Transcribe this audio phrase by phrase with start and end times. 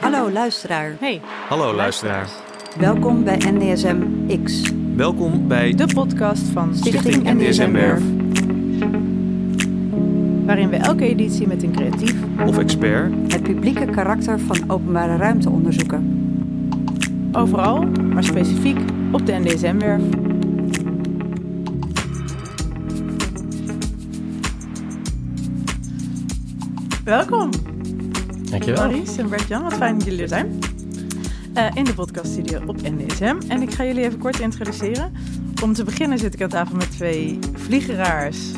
[0.00, 0.96] Hallo luisteraar.
[1.00, 2.28] Hey, Hallo luisteraar.
[2.78, 3.96] Welkom bij NDSM
[4.44, 8.02] X, Welkom bij de podcast van Stichting NDSM NDSM Werf.
[10.44, 12.14] waarin we elke editie met een creatief
[12.46, 16.26] of expert het publieke karakter van openbare ruimte onderzoeken.
[17.32, 18.78] overal, maar specifiek
[19.12, 20.02] op de NDSM-werf.
[27.04, 27.50] Welkom,
[28.50, 28.88] Dankjewel.
[28.88, 29.62] Maurice en Bert-Jan.
[29.62, 30.58] Wat fijn dat jullie er zijn.
[31.54, 33.36] Eh, in de podcaststudio op NDSM.
[33.48, 35.12] En ik ga jullie even kort introduceren.
[35.62, 38.50] Om te beginnen zit ik aan tafel met twee vliegeraars.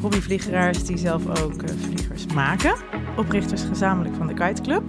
[0.00, 2.74] Hobbyvliegeraars die zelf ook eh, vliegers maken.
[3.16, 4.82] Oprichters gezamenlijk van de Kite Club.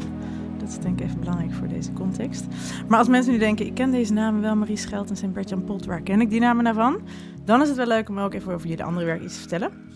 [0.58, 2.46] Dat is denk ik even belangrijk voor deze context.
[2.88, 5.86] Maar als mensen nu denken, ik ken deze namen wel, Marie Scheltens en Bert-Jan Pot,
[5.86, 7.02] waar ken ik die namen nou van?
[7.46, 9.87] Dan is het wel leuk om ook even over jullie andere werk iets te vertellen.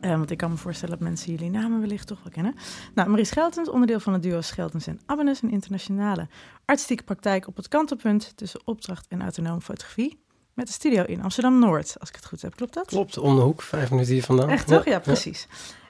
[0.00, 2.54] Eh, want ik kan me voorstellen dat mensen jullie namen wellicht toch wel kennen.
[2.94, 6.28] Nou, Marie Scheltens, onderdeel van het duo Scheltens en Abbenes, een internationale
[6.64, 10.20] artistieke praktijk op het kantelpunt tussen opdracht en autonome fotografie.
[10.54, 12.56] Met een studio in Amsterdam-Noord, als ik het goed heb.
[12.56, 12.86] Klopt dat?
[12.86, 14.48] Klopt, om de hoek, vijf minuten hier vandaan.
[14.48, 14.84] Echt toch?
[14.84, 15.48] Ja, precies.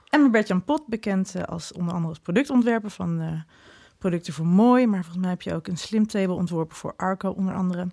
[0.09, 3.41] En Bert-Jan Pot, bekend eh, als onder andere als productontwerper van eh,
[3.99, 4.87] producten voor Mooi.
[4.87, 7.87] Maar volgens mij heb je ook een slim table ontworpen voor Arco onder andere.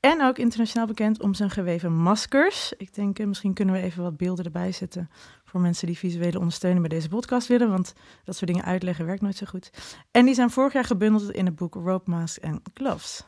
[0.00, 2.72] En ook internationaal bekend om zijn geweven maskers.
[2.76, 5.10] Ik denk, misschien kunnen we even wat beelden erbij zetten
[5.48, 7.70] voor mensen die visuele ondersteuning bij deze podcast willen.
[7.70, 7.92] Want
[8.24, 9.70] dat soort dingen uitleggen werkt nooit zo goed.
[10.10, 13.24] En die zijn vorig jaar gebundeld in het boek Rope Mask and Gloves.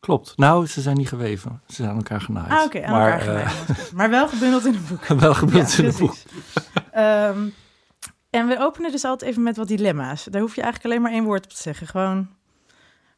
[0.00, 0.36] Klopt.
[0.36, 1.62] Nou, ze zijn niet geweven.
[1.66, 2.50] Ze zijn aan elkaar genaaid.
[2.50, 3.90] Ah, oké, aan maar, elkaar eh, genaaid maskers.
[3.90, 5.06] Maar wel gebundeld in een boek.
[5.20, 6.14] wel Ja, in het boek.
[6.92, 7.48] Ehm,
[8.30, 10.24] en we openen dus altijd even met wat dilemma's.
[10.24, 11.86] Daar hoef je eigenlijk alleen maar één woord op te zeggen.
[11.86, 12.28] Gewoon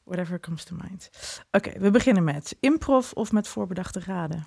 [0.05, 1.11] whatever comes to mind.
[1.51, 4.47] Oké, we beginnen met improv of met voorbedachte raden.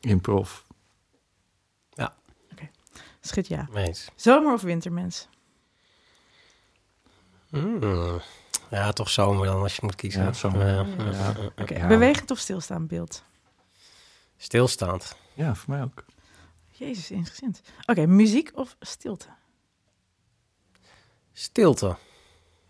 [0.00, 0.62] Improv.
[3.20, 3.66] Schud ja.
[3.70, 4.08] Meens.
[4.14, 5.28] Zomer of wintermens?
[7.50, 8.20] Mm.
[8.70, 10.22] Ja, toch zomer dan als je moet kiezen.
[10.24, 10.66] Ja, zomer.
[10.66, 11.34] Ja,
[11.66, 11.86] Ja.
[11.86, 13.24] bewegend of stilstaand beeld?
[14.36, 15.16] Stilstaand.
[15.34, 16.04] Ja, voor mij ook.
[16.70, 17.60] Jezus, interessant.
[17.86, 19.26] Oké, muziek of stilte?
[21.32, 21.96] Stilte.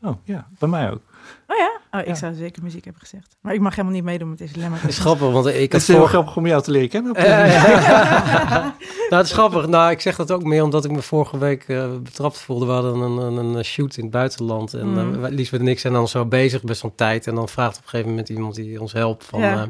[0.02, 1.00] Oh, ja, bij mij ook.
[1.46, 1.80] Oh ja?
[1.90, 2.14] Oh, ik Ja.
[2.14, 3.36] zou zeker muziek hebben gezegd.
[3.40, 4.76] Maar ik mag helemaal niet meedoen met deze dilemma.
[4.76, 6.12] Het is grappig, want ik Het had is heel vorige...
[6.14, 7.14] grappig om jou te leren kennen.
[7.14, 8.62] Eh, ja.
[9.10, 9.66] nou, het is grappig.
[9.66, 12.66] Nou, ik zeg dat ook meer omdat ik me vorige week eh, betrapt voelde.
[12.66, 14.74] We hadden een, een, een shoot in het buitenland.
[14.74, 15.14] En Mm.
[15.18, 15.26] mm.
[15.26, 17.26] Liesbeth en ik zijn dan zo bezig best wel tijd.
[17.26, 19.40] En dan vraagt op een gegeven moment iemand die ons helpt van...
[19.40, 19.68] Ja.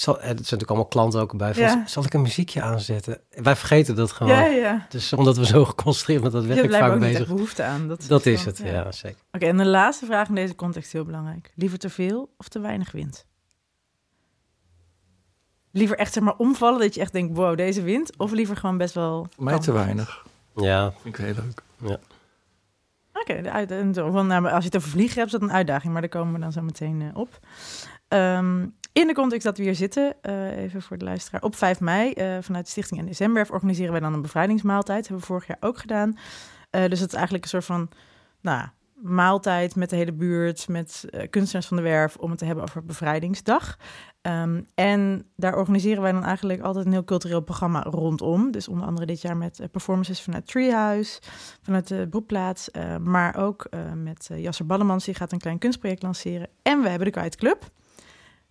[0.00, 1.54] Zal, eh, er zijn natuurlijk allemaal klanten ook bij.
[1.54, 1.82] Van, Ja.
[1.86, 3.20] Zal ik een muziekje aanzetten?
[3.30, 4.32] Wij vergeten dat gewoon.
[4.32, 4.86] Ja, ja.
[4.88, 7.34] Dus omdat we zo geconcentreerd met dat Je werk blijkbaar vaak ook niet echt bezig.
[7.34, 7.88] behoefte aan.
[7.88, 9.18] Dat is, Dat is gewoon- het, ja, zeker.
[9.32, 11.52] Oké, en de laatste vraag in deze context heel belangrijk.
[11.54, 13.26] Liever te veel of te weinig wind?
[15.72, 18.18] Liever echt zeg maar omvallen dat je echt denkt, wow, deze wind?
[18.18, 19.26] Of liever gewoon best wel...
[19.34, 20.26] Voor mij te weinig.
[20.56, 21.98] Ja, Vind ik heel leuk.
[23.12, 25.54] Oké, de en zo, want, nou, als je het over vliegen hebt, is dat een
[25.54, 25.92] uitdaging.
[25.92, 27.38] Maar daar komen we dan zo meteen eh, op.
[28.08, 28.66] Ehm,
[28.98, 31.42] in de context dat we hier zitten, eh, even voor de luisteraar.
[31.42, 35.00] Op 5 mei eh, vanuit de Stichting NDSM-werf organiseren wij dan een bevrijdingsmaaltijd.
[35.00, 36.18] hebben we vorig jaar ook gedaan.
[36.70, 37.88] Eh, dus het is eigenlijk een soort van
[38.40, 42.64] nou, maaltijd met de hele buurt, met kunstenaars van de werf, om het te hebben
[42.64, 43.78] over Bevrijdingsdag.
[44.20, 48.50] Ehm, en daar organiseren wij dan eigenlijk altijd een heel cultureel programma rondom.
[48.50, 51.20] Dus onder andere dit jaar met performances vanuit Treehouse,
[51.62, 52.70] vanuit de Broekplaats,
[53.02, 56.48] maar ook met Jasser Ballemans, die gaat een klein kunstproject lanceren.
[56.62, 57.70] En we hebben de Kite Club.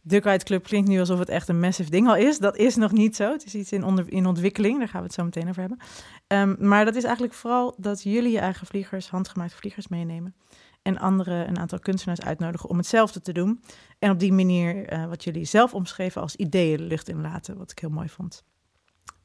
[0.07, 2.37] De Club klinkt nu alsof het echt een massive ding al is.
[2.37, 3.31] Dat is nog niet zo.
[3.31, 4.77] Het is iets in, onder, in ontwikkeling.
[4.77, 5.79] Daar gaan we het zo meteen over hebben.
[6.27, 10.35] Ehm, maar dat is eigenlijk vooral dat jullie je eigen vliegers, handgemaakte vliegers meenemen.
[10.81, 13.63] En anderen, een aantal kunstenaars uitnodigen om hetzelfde te doen.
[13.99, 17.57] En op die manier eh, wat jullie zelf omschreven als ideeën de lucht in laten.
[17.57, 18.43] Wat ik heel mooi vond.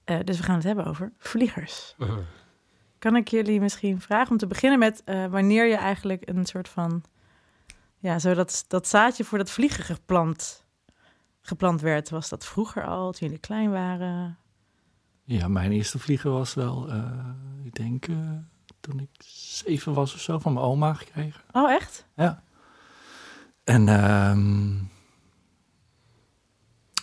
[0.04, 1.94] Eh, dus we gaan het hebben over vliegers.
[2.98, 6.69] Kan ik jullie misschien vragen om te beginnen met eh, wanneer je eigenlijk een soort
[6.69, 7.03] van,
[7.98, 10.65] ja, zo dat, dat zaadje voor dat vliegen geplant,
[11.42, 12.10] geplant werd?
[12.10, 14.36] Was dat vroeger al, toen jullie klein waren?
[15.25, 17.28] Ja, mijn eerste vlieger was wel, eh,
[17.62, 18.16] ik denk, eh,
[18.80, 21.41] toen ik zeven was of zo, van mijn oma gekregen.
[21.53, 22.06] Oh, echt?
[22.16, 22.42] Ja.
[23.65, 24.74] En, ehm,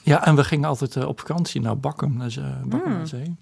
[0.03, 2.33] ja, en we gingen altijd eh, op vakantie naar Bakkum, naar.
[2.65, 2.99] Bakkum Hmm.
[2.99, 3.35] aan zee.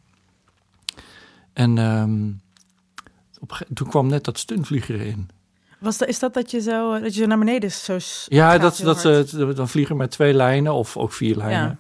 [1.54, 2.32] En ehm,
[3.40, 5.30] op, toen kwam net dat stuntvlieger in.
[5.80, 8.58] Was dat, is dat dat je zo, eh, dat je zo naar beneden zo Ja,
[8.58, 9.30] dat, dat hard?
[9.30, 11.80] ze dan vliegen met twee lijnen of ook vier lijnen.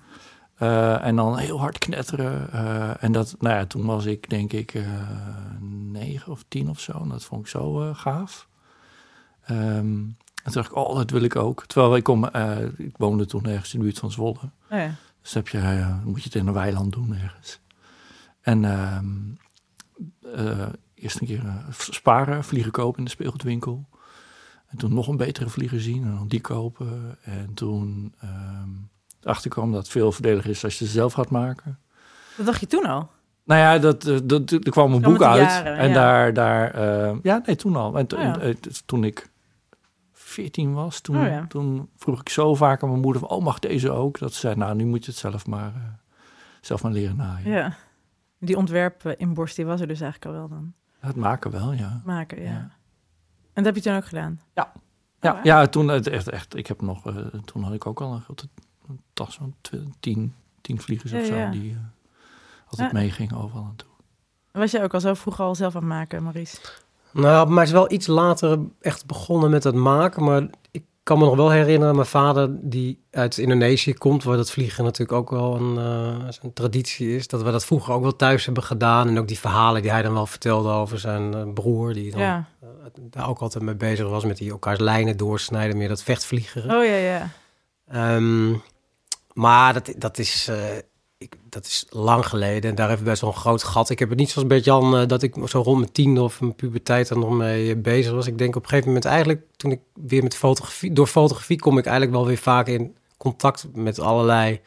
[0.55, 2.51] Eh, en dan heel hard knetteren.
[2.51, 4.83] eh, en dat, nou ja, toen was ik denk ik eh,
[5.91, 6.91] negen of tien of zo.
[7.01, 8.47] En dat vond ik zo eh, gaaf.
[9.45, 11.65] Ehm, en toen dacht ik, oh, dat wil ik ook.
[11.65, 14.39] Terwijl ik, kom, eh, ik woonde toen ergens in de buurt van Zwolle.
[14.71, 14.91] Oh ja.
[15.21, 17.59] Dus heb je, eh, moet je het in een weiland doen ergens.
[18.41, 19.05] En ehm
[20.35, 20.67] eh,
[20.99, 23.89] eerst een keer eh, sparen, vliegen kopen in de speelgoedwinkel.
[24.67, 27.17] En toen nog een betere vlieger zien en dan die kopen.
[27.21, 28.69] En toen ehm
[29.27, 31.79] erachter kwam dat het veel voordeliger is als je ze zelf gaat maken.
[32.37, 33.09] Dat dacht je toen al?
[33.43, 35.41] Nou ja, dat, eh, dat, er kwam een boek uit.
[35.41, 35.93] jaren, en ja.
[35.93, 37.97] daar, daar eh, ja, nee, toen al.
[37.97, 38.53] En Oh ja.
[38.85, 39.29] toen ik
[40.11, 41.45] 14 was, toen, Oh ja.
[41.47, 44.19] toen vroeg ik zo vaak aan mijn moeder: van, Oh, mag deze ook?
[44.19, 45.99] Dat ze zei: Nou, nu moet je het zelf maar,
[46.61, 47.51] zelf maar leren naaien.
[47.51, 47.75] Ja.
[48.39, 50.73] Die ontwerp inborst, die was er dus eigenlijk al wel dan.
[51.07, 52.01] Het maken wel, ja.
[52.05, 52.49] Maken, ja.
[52.49, 52.71] Ja.
[53.53, 54.41] En dat heb je toen ook gedaan?
[54.53, 54.71] Ja,
[55.19, 55.39] Wauw.
[55.43, 57.15] ja toen, het echt, echt, ik heb nog, eh,
[57.45, 58.47] toen had ik ook al een grote
[59.13, 59.55] tas van
[59.99, 61.49] tien, tien vliegers Ja, of zo, ja.
[61.51, 61.77] die eh,
[62.69, 62.97] altijd Ja.
[62.99, 63.89] meegingen overal naartoe.
[64.51, 66.57] Was jij ook al zo vroeg al zelf aan het maken, Maurice?
[67.11, 70.23] Nou, bij mij is wel iets later echt begonnen met het maken.
[70.23, 74.51] Maar ik kan me nog wel herinneren, mijn vader die uit Indonesië komt, waar dat
[74.51, 77.27] vliegen natuurlijk ook wel een, eh, een traditie is.
[77.27, 79.07] Dat we dat vroeger ook wel thuis hebben gedaan.
[79.07, 82.19] En ook die verhalen die hij dan wel vertelde over zijn eh, broer, die dan
[82.21, 82.45] Ja.
[82.99, 86.77] daar ook altijd mee bezig was met die elkaars lijnen doorsnijden, meer dat vechtvliegeren.
[86.77, 87.29] Oh ja, ja.
[87.87, 88.53] Ehm,
[89.33, 90.57] maar dat, dat, is, eh,
[91.17, 93.89] ik, dat is lang geleden en daar heeft best wel een groot gat.
[93.89, 96.41] Ik heb het niet zoals bij Jan eh, dat ik zo rond mijn tiende of
[96.41, 98.27] mijn puberteit er nog mee bezig was.
[98.27, 101.77] Ik denk op een gegeven moment eigenlijk, toen ik weer met fotografie, door fotografie kom
[101.77, 104.61] ik eigenlijk wel weer vaak in contact met allerlei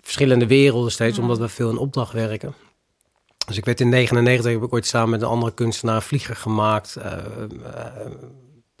[0.00, 1.22] verschillende werelden steeds, Mhm.
[1.22, 2.54] omdat we veel in opdracht werken.
[3.46, 6.36] Dus ik werd in 99 heb ik ooit samen met een andere kunstenaar een vlieger
[6.36, 6.96] gemaakt.
[6.96, 8.06] eh, eh,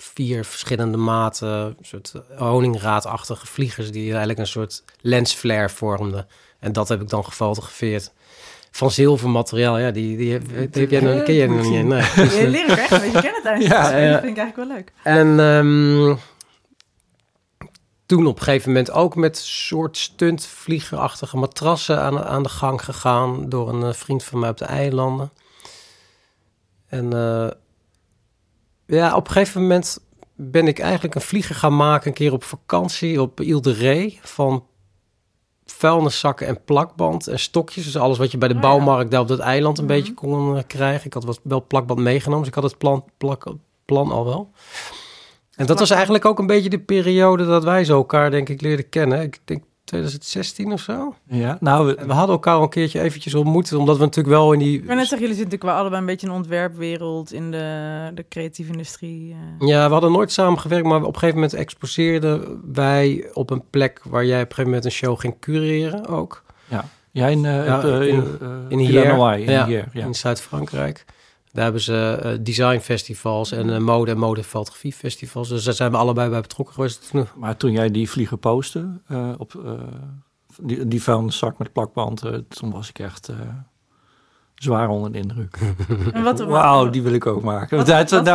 [0.02, 6.26] vier verschillende maten, een soort honingraadachtige vliegers die eigenlijk een soort lensflare vormden.
[6.58, 8.12] En dat heb ik dan gefotografeerd.
[8.70, 11.84] Van zilvermateriaal, ja, die, die, heb, die heb jij nog, ken jij nog niet.
[11.84, 12.02] Nee.
[12.40, 14.12] Je leert echt kennen tijdens Ja, het ja.
[14.12, 14.92] Dat vind ik eigenlijk wel leuk.
[15.02, 16.16] En ehm,
[18.06, 23.48] toen op een gegeven moment ook met soort stuntvliegerachtige matrassen aan, aan de gang gegaan
[23.48, 25.30] door een eh, vriend van mij op de eilanden.
[26.86, 27.48] En eh,
[28.90, 29.98] ja, op een gegeven moment
[30.34, 34.18] ben ik eigenlijk een vlieger gaan maken een keer op vakantie op Ile de Ré
[34.22, 34.64] van
[35.64, 37.84] vuilniszakken en plakband en stokjes.
[37.84, 39.92] Dus alles wat je bij de Oh bouwmarkt daar op dat eiland een Mhm.
[39.94, 41.06] beetje kon eh, krijgen.
[41.06, 43.44] Ik had wat, wel plakband meegenomen, dus ik had het plan, plak,
[43.84, 44.50] plan al wel.
[45.56, 48.60] En dat was eigenlijk ook een beetje de periode dat wij zo elkaar, denk ik,
[48.60, 49.22] leerden kennen.
[49.22, 51.14] Ik denk 2016 of zo.
[51.28, 54.52] Ja, nou, we- we hadden elkaar al een keertje eventjes ontmoet, omdat we natuurlijk wel
[54.52, 54.78] in die...
[54.78, 57.50] Ik wil net zeggen, jullie zitten natuurlijk wel allebei een beetje in de ontwerpwereld, in
[57.50, 59.36] de, de creatieve industrie.
[59.60, 59.68] eh.
[59.68, 63.62] Ja, we hadden nooit samen gewerkt, maar op een gegeven moment exposeerden wij op een
[63.70, 66.42] plek waar jij op een gegeven moment een show ging cureren ook.
[67.12, 69.46] jij in, eh, Ja, eh, in- eh, in Villa Hier.
[69.46, 70.04] In Ja, Hier, ja.
[70.04, 71.04] in Zuid-Frankrijk.
[71.52, 75.48] Daar hebben ze eh, designfestivals en eh, mode- en modefotografie-festivals.
[75.48, 77.12] Dus daar zijn we allebei bij betrokken geweest.
[77.36, 79.72] Maar toen jij die vliegen postte eh, op eh,
[80.62, 83.36] die, die vuilniszak met plakband, eh, toen was ik echt eh,
[84.54, 85.58] zwaar onder de indruk.
[86.12, 87.76] En wat, Wauw, die wil ik ook maken.
[87.76, 87.86] Wat,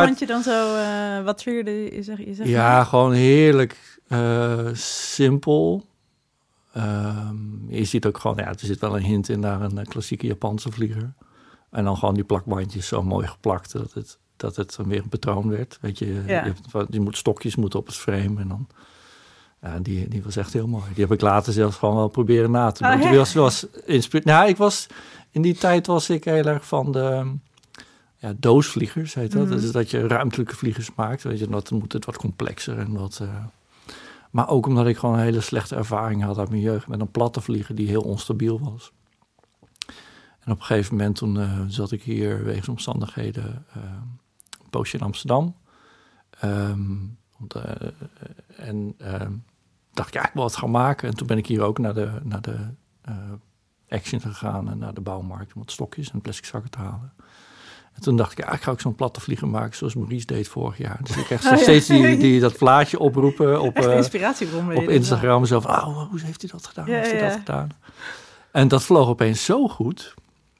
[0.06, 2.02] vond je dan zo, eh, wat triggerde je?
[2.02, 5.84] Zeg, je zegt ja, gewoon heerlijk eh, simpel.
[6.72, 7.36] Ehm,
[7.68, 10.72] je ziet ook gewoon, ja, er zit wel een hint in naar een klassieke Japanse
[10.72, 11.12] vlieger.
[11.76, 15.08] En dan gewoon die plakbandjes zo mooi geplakt dat het, dat het dan weer een
[15.08, 15.78] patroon werd.
[15.80, 16.20] Weet je, Ja.
[16.26, 18.66] je, hebt, wat- je moet stokjes moeten op het frame en dan...
[19.62, 20.84] Ja, die, die was echt heel mooi.
[20.94, 22.92] Die heb ik later zelfs gewoon wel proberen na te doen.
[22.92, 23.16] Oh, Die hè?
[23.16, 23.66] was, was
[24.22, 24.86] nou, ik was,
[25.30, 27.32] in die tijd was ik heel erg van de
[28.16, 29.46] ja, doosvliegers, heet dat.
[29.46, 29.60] Mhm.
[29.60, 31.22] Dus dat je ruimtelijke vliegers maakt.
[31.22, 33.18] Weet je, dat moet het wat complexer en wat...
[33.22, 33.28] eh,
[34.30, 37.10] maar ook omdat ik gewoon een hele slechte ervaring had uit mijn jeugd met een
[37.10, 38.92] platte vlieger die heel onstabiel was.
[40.46, 45.04] En op een gegeven moment toen eh, zat ik hier wegens omstandigheden een poosje in
[45.04, 45.56] Amsterdam.
[47.38, 47.88] Want, eh,
[48.56, 49.32] en ehm,
[49.92, 51.08] dacht ik, ja, ik wil wat gaan maken.
[51.08, 52.56] En toen ben ik hier ook naar de, naar de
[53.88, 57.12] Action gegaan en naar de bouwmarkt om wat stokjes en plastic zakken te halen.
[57.92, 60.48] En toen dacht ik, ja, ik ga ook zo'n platte vlieger maken zoals Maurice deed
[60.48, 60.98] vorig jaar.
[61.02, 61.56] Dus ik echt Oh, ja.
[61.56, 63.88] steeds die, die, dat plaatje oproepen op, je
[64.76, 65.44] op Instagram.
[65.44, 66.86] Zo van, oh, hoe heeft hij dat gedaan?
[66.86, 67.68] Ja, hoe heeft hij dat gedaan?
[68.50, 70.14] En dat vloog opeens zo goed.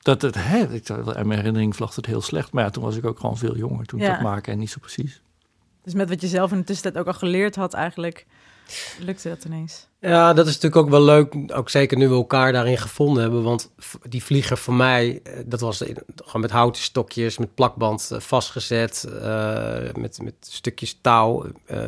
[0.06, 2.52] Dat het, hè, ik, in mijn herinnering vloog het heel slecht.
[2.52, 4.12] Maar ja, toen was ik ook gewoon veel jonger toen ik Ja.
[4.12, 5.22] dat maken en niet zo precies.
[5.82, 8.26] Dus met wat je zelf in de tussentijd ook al geleerd had eigenlijk,
[8.98, 9.86] lukte dat ineens.
[10.00, 11.34] Ja, dat is natuurlijk ook wel leuk.
[11.54, 13.42] Ook zeker nu we elkaar daarin gevonden hebben.
[13.42, 13.70] Want
[14.08, 18.20] die vlieger voor mij, eh, dat was in- gewoon met houten stokjes, met plakband eh,
[18.20, 21.46] vastgezet, eh, met, met stukjes touw.
[21.66, 21.78] Eh,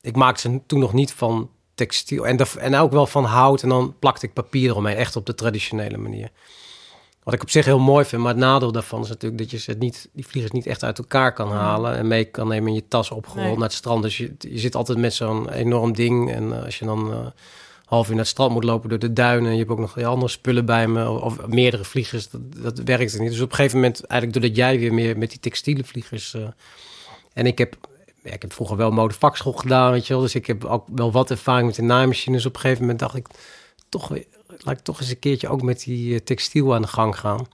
[0.00, 2.26] ik maakte ze toen nog niet van textiel.
[2.26, 3.62] En, dat- en ook wel van hout.
[3.62, 6.30] En dan plakte ik papier eromheen, echt op de traditionele manier.
[7.30, 9.58] Wat ik op zich heel mooi vind, maar het nadeel daarvan is natuurlijk dat je
[9.58, 12.74] ze niet, die vliegers niet echt uit elkaar kan halen en mee kan nemen in
[12.74, 13.54] je tas opgerold Nee.
[13.54, 14.02] naar het strand.
[14.02, 16.32] Dus je, je zit altijd met zo'n enorm ding.
[16.32, 17.18] En eh, als je dan eh,
[17.84, 19.46] half uur naar het strand moet lopen door de duinen.
[19.46, 21.08] En je hebt ook nog andere spullen bij me.
[21.10, 22.30] Of, of meerdere vliegers.
[22.30, 23.30] Dat, dat werkte niet.
[23.30, 26.34] Dus op een gegeven moment, eigenlijk doordat jij weer meer met die textiele vliegers...
[26.34, 26.42] eh,
[27.32, 27.76] en ik heb,
[28.22, 30.22] ja, ik heb vroeger wel modevakschool gedaan, weet je wel.
[30.22, 32.46] Dus ik heb ook wel wat ervaring met de naaimachines.
[32.46, 33.26] Op een gegeven moment dacht ik,
[33.90, 36.88] toch weer, laat ik toch eens een keertje ook met die eh, textiel aan de
[36.88, 37.46] gang gaan.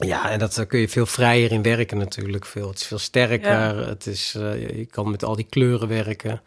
[0.00, 2.46] Ja, en dat daar kun je veel vrijer in werken natuurlijk.
[2.46, 3.86] Veel, het is veel sterker.
[3.88, 6.42] Het is, eh, je- kan met al die kleuren werken.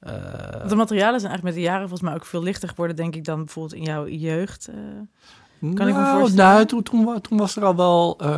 [0.00, 0.12] Eh,
[0.68, 3.24] de materialen zijn eigenlijk met de jaren volgens mij ook veel lichter geworden, denk ik,
[3.24, 4.68] dan bijvoorbeeld in jouw jeugd.
[5.60, 6.54] Kan ik me nou, voorstellen?
[6.54, 8.28] Nou, toen, toen, wa- toen was er al wel uh,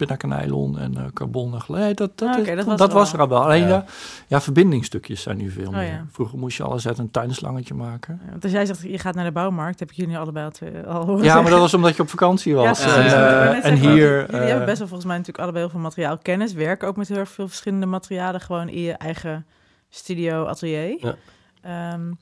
[0.00, 1.54] en en eh, carbon.
[1.68, 3.14] en dat, dat, Ah, dat dat, was er was al.
[3.14, 3.42] er al wel.
[3.42, 3.68] Alleen Ja.
[3.68, 3.84] ja.
[4.26, 5.84] ja, verbindingstukjes zijn nu veel Oh, meer.
[5.84, 6.04] ja.
[6.10, 8.20] Vroeger moest je alles uit een tuinslangetje maken.
[8.30, 10.80] Want als jij zegt, je gaat naar de bouwmarkt, heb ik jullie allebei al, twee,
[10.80, 12.84] al horen Ja, maar dat was omdat je op vakantie was.
[12.84, 13.96] Ja, en, eh, en hier...
[13.96, 16.52] Jullie eh, hebben best wel volgens mij natuurlijk allebei heel veel materiaalkennis.
[16.52, 19.46] Werken ook met heel erg veel verschillende materialen gewoon in je eigen
[19.88, 20.96] studio, atelier.
[21.00, 21.14] Ja.
[21.62, 22.12] Ehm,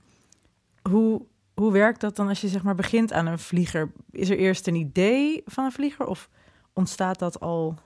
[0.90, 1.22] hoe,
[1.58, 3.92] hoe werkt dat dan als je zeg maar begint aan een vlieger?
[4.10, 6.28] Is er eerst een idee van een vlieger of
[6.72, 7.78] ontstaat dat al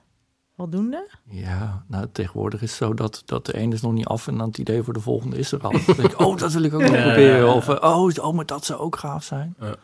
[0.55, 1.09] voldoende?
[1.23, 4.37] Ja, nou tegenwoordig is het zo dat, dat de ene is nog niet af en
[4.37, 5.71] dan het idee voor de volgende is er al.
[5.85, 7.37] Dan denk ik, oh, dat wil ik ook nog Ja, proberen.
[7.37, 7.53] ja, ja.
[7.53, 9.55] Of, eh, oh, oh, maar dat zou ook gaaf zijn.
[9.59, 9.75] Ja.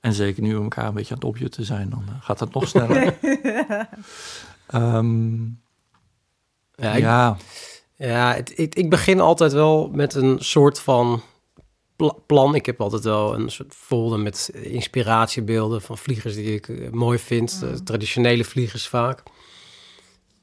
[0.00, 2.54] En zeker nu we elkaar een beetje aan het opjutten zijn, dan eh, gaat dat
[2.54, 3.14] nog sneller.
[4.66, 5.44] Ehm,
[6.74, 7.02] ja, ik,
[7.94, 11.22] ja, het, ik, ik begin altijd wel met een soort van
[12.26, 12.54] plan.
[12.54, 17.18] Ik heb altijd wel een soort folder met inspiratiebeelden van vliegers die ik eh, mooi
[17.18, 17.60] vind.
[17.62, 17.68] Mm.
[17.68, 19.22] Eh, traditionele vliegers vaak.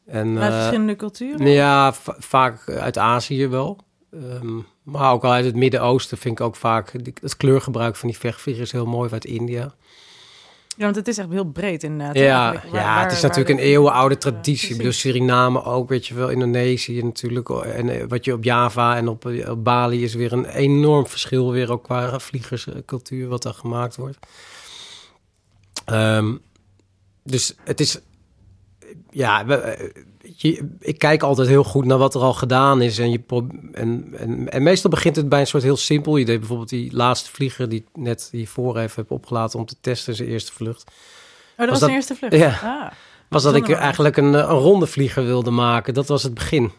[0.06, 1.48] En, Uit eh, verschillende culturen?
[1.50, 3.78] ja, va- vaak uit Azië wel.
[4.12, 7.04] Ehm, maar ook al uit het Midden-Oosten vind ik ook vaak...
[7.04, 9.76] die- het kleurgebruik van die vechtvliegers heel mooi uit India.
[10.78, 12.16] Ja, want het is echt heel breed inderdaad.
[12.16, 14.70] Ja, waar- ja waar- het is natuurlijk een eeuwenoude Ja, traditie.
[14.72, 14.92] ik bedoel.
[14.92, 17.50] Suriname ook, weet je wel, Indonesië natuurlijk.
[17.50, 21.08] En eh, wat je op Java en op, eh, op Bali is weer een enorm
[21.08, 24.18] verschil weer ook qua vliegerscultuur wat daar gemaakt wordt.
[25.86, 26.36] Ehm,
[27.24, 28.00] dus het is,
[29.10, 29.90] ja, we- eh,
[30.38, 33.00] je, ik kijk altijd heel goed naar wat er al gedaan is.
[33.00, 33.22] En, je,
[33.72, 36.40] en, en, en meestal begint het bij een soort heel simpel idee.
[36.40, 40.30] Bijvoorbeeld die laatste vlieger die ik net hiervoor even heb opgelaten om te testen, zijn
[40.30, 40.84] eerste vlucht
[41.58, 42.36] Oh, dat was, Was de dat- eerste vlucht?
[42.36, 42.60] Ja.
[42.64, 42.92] Ah.
[43.30, 45.94] was dat ik eigenlijk een, een ronde vlieger wilde maken.
[45.94, 46.72] Dat was het begin.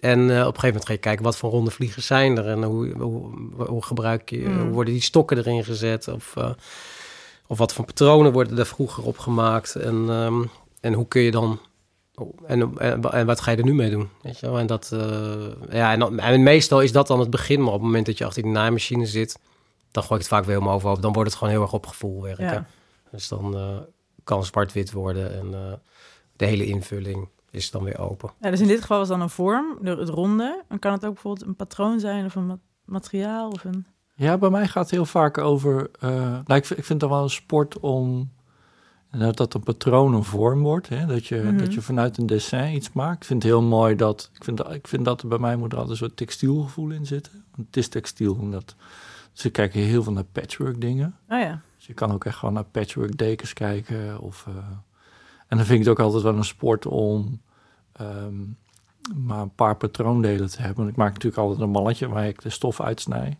[0.00, 2.46] En eh, op een gegeven moment ga je kijken wat voor ronde vliegers zijn er
[2.48, 3.30] en hoe, hoe,
[3.66, 4.58] hoe gebruik je, Mm.
[4.60, 6.50] hoe worden die stokken erin gezet of, eh,
[7.46, 10.42] of wat voor patronen worden er vroeger op gemaakt en, ehm,
[10.84, 11.58] en hoe kun je dan
[12.46, 14.08] en, en, en wat ga je er nu mee doen?
[14.22, 14.58] Weet je wel?
[14.58, 17.74] En, dat, eh, ja, en, dan- en meestal is dat dan het begin, maar op
[17.74, 19.38] het moment dat je achter die naaimachine zit,
[19.90, 21.02] dan gooi ik het vaak weer om overhoop.
[21.02, 22.44] Dan wordt het gewoon heel erg op gevoel werken.
[22.44, 22.66] Ja.
[23.10, 23.76] Dus dan eh,
[24.24, 25.72] kan zwart-wit worden en eh,
[26.36, 28.30] de hele invulling is dan weer open.
[28.40, 30.62] Ja, dus in dit geval was dan een vorm, het ronde.
[30.68, 33.86] Dan kan het ook bijvoorbeeld een patroon zijn of een ma- materiaal of een...
[34.16, 35.90] Ja, bij mij gaat het heel vaak over.
[36.00, 38.30] eh, nou, ik, vind- ik vind het wel een sport om.
[39.18, 40.88] Dat, dat een patroon een vorm wordt.
[40.88, 41.06] Hè?
[41.06, 41.56] Dat, je, Mhm.
[41.58, 43.16] dat je vanuit een dessin iets maakt.
[43.20, 44.30] Ik vind het heel mooi dat.
[44.34, 47.06] Ik vind, ik vind dat er bij mij moet er altijd een soort textielgevoel in
[47.06, 47.32] zitten.
[47.54, 48.34] Want het is textiel.
[48.34, 48.74] Omdat,
[49.32, 51.14] dus ik kijk heel veel naar patchwork dingen.
[51.28, 51.60] Oh ja.
[51.76, 54.20] Dus je kan ook echt gewoon naar patchwork dekens kijken.
[54.20, 54.54] Of, eh,
[55.48, 57.40] en dan vind ik het ook altijd wel een sport om
[57.92, 58.34] ehm,
[59.14, 60.76] maar een paar patroondelen te hebben.
[60.76, 63.38] Want ik maak natuurlijk altijd een malletje waar ik de stof uitsnij.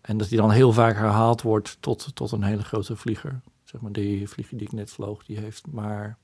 [0.00, 3.40] En dat die dan heel vaak herhaald wordt tot, tot een hele grote vlieger.
[3.66, 6.18] Zeg maar, die vlieger die ik net vloog, die heeft maar...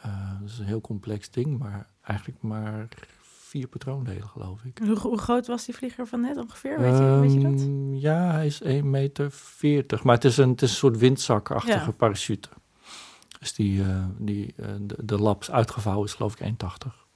[0.00, 2.88] eh, dat is een heel complex ding, maar eigenlijk maar
[3.22, 4.78] vier patroondelen, geloof ik.
[4.78, 6.80] Hoe, hoe groot was die vlieger van net ongeveer?
[6.80, 7.52] Weet je, weet je dat?
[7.60, 10.00] Ehm, Ja, hij is 1,40 meter.
[10.02, 11.90] Maar het is een, het is een soort windzakachtige Ja.
[11.90, 12.48] parachute.
[13.38, 17.06] Dus die, eh, die, eh, de, de laps uitgevouwen is geloof ik 1,80.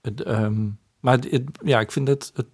[0.00, 0.68] Het, ehm,
[1.00, 2.46] maar het, het- ja, ik vind het, het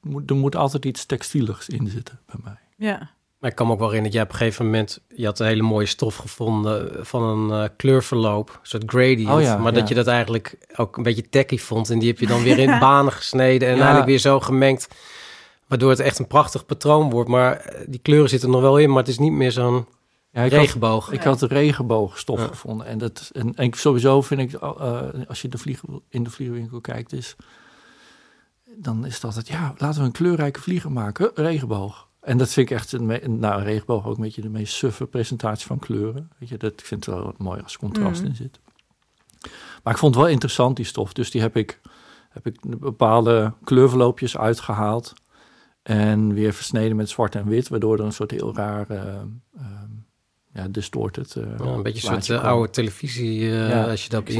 [0.00, 2.58] moet, er moet altijd iets textieligs in zitten bij mij.
[2.76, 3.10] Ja.
[3.38, 5.00] Maar ik kan me ook wel herinneren dat jij op een gegeven moment...
[5.14, 9.30] je had een hele mooie stof gevonden van een eh, kleurverloop, een soort gradient.
[9.30, 9.78] Oh ja, maar ja.
[9.78, 11.90] dat je dat eigenlijk ook een beetje tacky vond.
[11.90, 14.88] En die heb je dan weer in banen gesneden en eigenlijk weer zo gemengd.
[15.66, 17.28] Waardoor het echt een prachtig patroon wordt.
[17.28, 19.86] Maar eh, die kleuren zitten nog wel in, maar het is niet meer zo'n
[20.30, 21.12] Ja, ik had, regenboog.
[21.12, 22.46] ik had regenboogstof Ja.
[22.46, 22.86] gevonden.
[22.86, 26.80] En, dat, en, en sowieso vind ik, eh, als je de vlieg, in de vliegenwinkel
[26.80, 27.36] kijkt, is,
[28.76, 31.30] dan is het altijd, ja, laten we een kleurrijke vlieger maken.
[31.34, 32.05] Regenboog.
[32.26, 33.06] En dat vind ik echt, een,
[33.38, 36.30] nou, een regenboog ook een beetje de meest suffe presentatie van kleuren.
[36.38, 38.28] Weet je, dat, ik vind het wel wat mooi als contrast Mhm.
[38.30, 38.58] in zit.
[39.82, 41.12] Maar ik vond het wel interessant, die stof.
[41.12, 41.80] Dus die heb ik,
[42.30, 45.12] heb ik bepaalde kleurverloopjes uitgehaald.
[45.82, 49.26] En weer versneden met zwart en wit, waardoor er een soort heel raar, eh, ehm,
[50.52, 52.50] ja, distorted eh, Ja, een beetje een soort eh, kwam.
[52.52, 53.84] oude televisie, eh, Ja.
[53.90, 54.32] als je dat of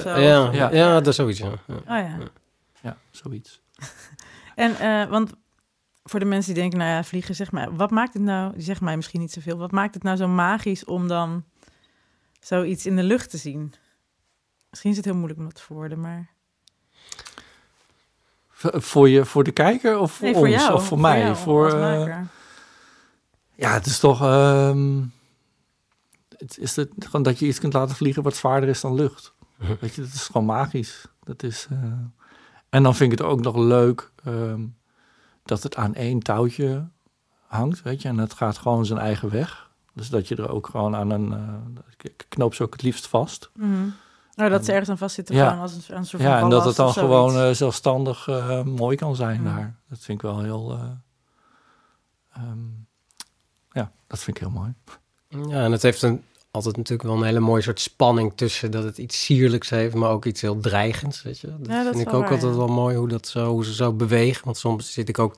[0.00, 0.10] zo.
[0.18, 0.70] Ja, Ja.
[0.72, 0.94] ja.
[0.94, 1.52] dat is zoiets, ja.
[1.66, 1.74] ja.
[1.74, 2.18] Oh ja.
[2.82, 3.60] Ja, zoiets.
[4.54, 5.32] En, eh, want
[6.04, 8.62] voor de mensen die denken, nou ja, vliegen, zeg maar, wat maakt het nou, die
[8.62, 11.44] zeggen mij misschien niet zoveel, wat maakt het nou zo magisch om dan
[12.40, 13.74] zoiets in de lucht te zien?
[14.70, 16.30] Misschien is het heel moeilijk om dat te verwoorden, maar...
[18.64, 20.74] Voor, je, voor de kijker of voor, Nee, voor ons jou.
[20.74, 21.20] of voor, mij?
[21.20, 22.18] jou voor, eh,
[23.54, 24.22] ja, het is toch...
[24.22, 25.02] ehm,
[26.36, 29.34] het is het, gewoon dat je iets kunt laten vliegen wat zwaarder is dan lucht.
[29.80, 31.06] Weet je, dat is gewoon magisch.
[31.24, 31.78] Dat is, eh,
[32.68, 34.64] en dan vind ik het ook nog leuk ehm,
[35.44, 36.88] dat het aan één touwtje
[37.46, 38.08] hangt, weet je.
[38.08, 39.70] En het gaat gewoon zijn eigen weg.
[39.94, 41.32] Dus dat je er ook gewoon aan een...
[41.32, 43.50] eh, ik knoop ze ook het liefst vast.
[43.54, 43.88] Mhm.
[44.36, 45.46] Oh, dat ze ergens aan vastzitten, Ja.
[45.48, 48.62] gewoon als een, een soort van Ja, en dat het dan gewoon eh, zelfstandig eh,
[48.62, 49.44] mooi kan zijn Mm.
[49.44, 49.74] daar.
[49.88, 50.72] Dat vind ik wel heel...
[50.72, 50.90] eh,
[52.42, 52.58] ehm,
[53.70, 54.74] ja, dat vind ik heel mooi.
[55.28, 58.84] Ja, en het heeft een, altijd natuurlijk wel een hele mooie soort spanning tussen dat
[58.84, 61.46] het iets sierlijks heeft, maar ook iets heel dreigends, weet je.
[61.46, 62.58] Dat, Ja, dat is vind ik ook waar, altijd ja.
[62.58, 64.44] wel mooi hoe dat zo, hoe ze zo bewegen.
[64.44, 65.34] Want soms zit ik ook,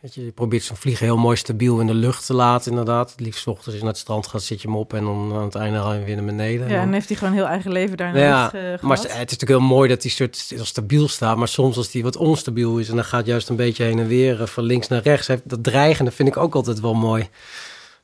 [0.00, 3.10] weet je, je probeert zo'n vliegen heel mooi stabiel in de lucht te laten, inderdaad.
[3.10, 5.32] Het liefst ochtends als je naar het strand gaat, zit je hem op en dan
[5.34, 6.68] aan het einde haal je hem weer naar beneden.
[6.68, 8.96] Ja, En dan- heeft hij gewoon heel eigen leven daar in de Ja, eh, maar
[8.96, 11.36] het is natuurlijk heel mooi dat die soort heel stabiel staat.
[11.36, 14.06] Maar soms als die wat onstabiel is en dan gaat juist een beetje heen en
[14.06, 15.26] weer eh, van links naar rechts.
[15.26, 17.28] Heeft, dat dreigende vind ik ook altijd wel mooi.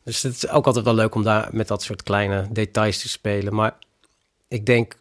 [0.05, 3.09] Dus het is ook altijd wel leuk om daar met dat soort kleine details te
[3.09, 3.55] spelen.
[3.55, 3.77] Maar
[4.49, 4.97] ik denk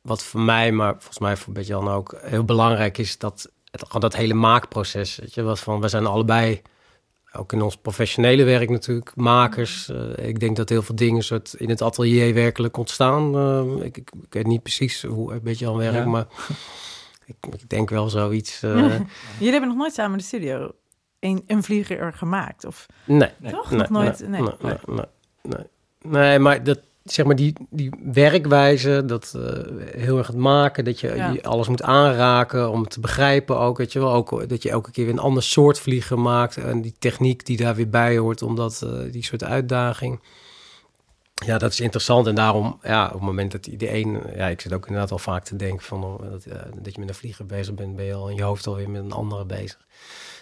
[0.00, 4.00] wat voor mij, maar volgens mij voor Bert-Jan ook heel belangrijk is dat het, gewoon
[4.00, 5.16] dat hele maakproces.
[5.16, 6.62] Weet je, wat van, we zijn allebei
[7.32, 9.88] ook in ons professionele werk natuurlijk makers.
[9.88, 13.34] Eh, ik denk dat heel veel dingen soort in het atelier werkelijk ontstaan.
[13.34, 16.04] Eh, ik, ik, ik weet niet precies hoe een beetje aan werk, Ja.
[16.04, 16.26] maar
[17.26, 18.62] ik, ik denk wel zoiets.
[18.62, 18.72] eh,
[19.38, 20.70] Jullie hebben nog nooit samen in de studio
[21.20, 23.70] een, een vlieger gemaakt, of nee, toch?
[23.70, 24.28] nee, nog nooit?
[24.28, 24.40] Nee.
[24.40, 25.04] nee, nee, nee,
[25.42, 25.64] nee.
[26.00, 31.00] Nee, maar dat, zeg maar die, die werkwijze, dat eh, heel erg het maken, dat
[31.00, 31.30] je, Ja.
[31.30, 34.70] je alles moet aanraken om het te begrijpen ook, weet je wel, ook dat je
[34.70, 38.16] elke keer weer een ander soort vliegen maakt en die techniek die daar weer bij
[38.18, 40.20] hoort, omdat eh, die soort uitdaging.
[41.44, 44.46] Ja, dat is interessant en daarom, ja, op het moment dat die de een, ja,
[44.46, 47.08] ik zit ook inderdaad al vaak te denken van oh, dat, eh, dat je met
[47.08, 49.86] een vlieger bezig bent, ben je al in je hoofd alweer met een andere bezig.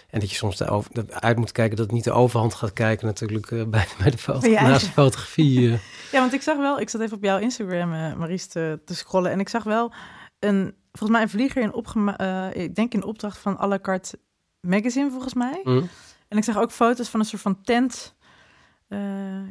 [0.09, 2.73] En dat je soms de over, uit moet kijken dat het niet de overhand gaat
[2.73, 5.71] kijken natuurlijk eh, bij, bij de foto, je naast de fotografie.
[5.71, 5.79] eh.
[6.11, 8.95] Ja, want ik zag wel, ik zat even op jouw Instagram, eh Maries, te, te
[8.95, 9.31] scrollen.
[9.31, 9.91] En ik zag wel
[10.39, 14.19] een, volgens mij een vlieger in opgema ik denk in opdracht van à la carte
[14.59, 15.59] magazine, volgens mij.
[15.63, 15.81] Hm.
[16.27, 18.15] En ik zag ook foto's van een soort van tent.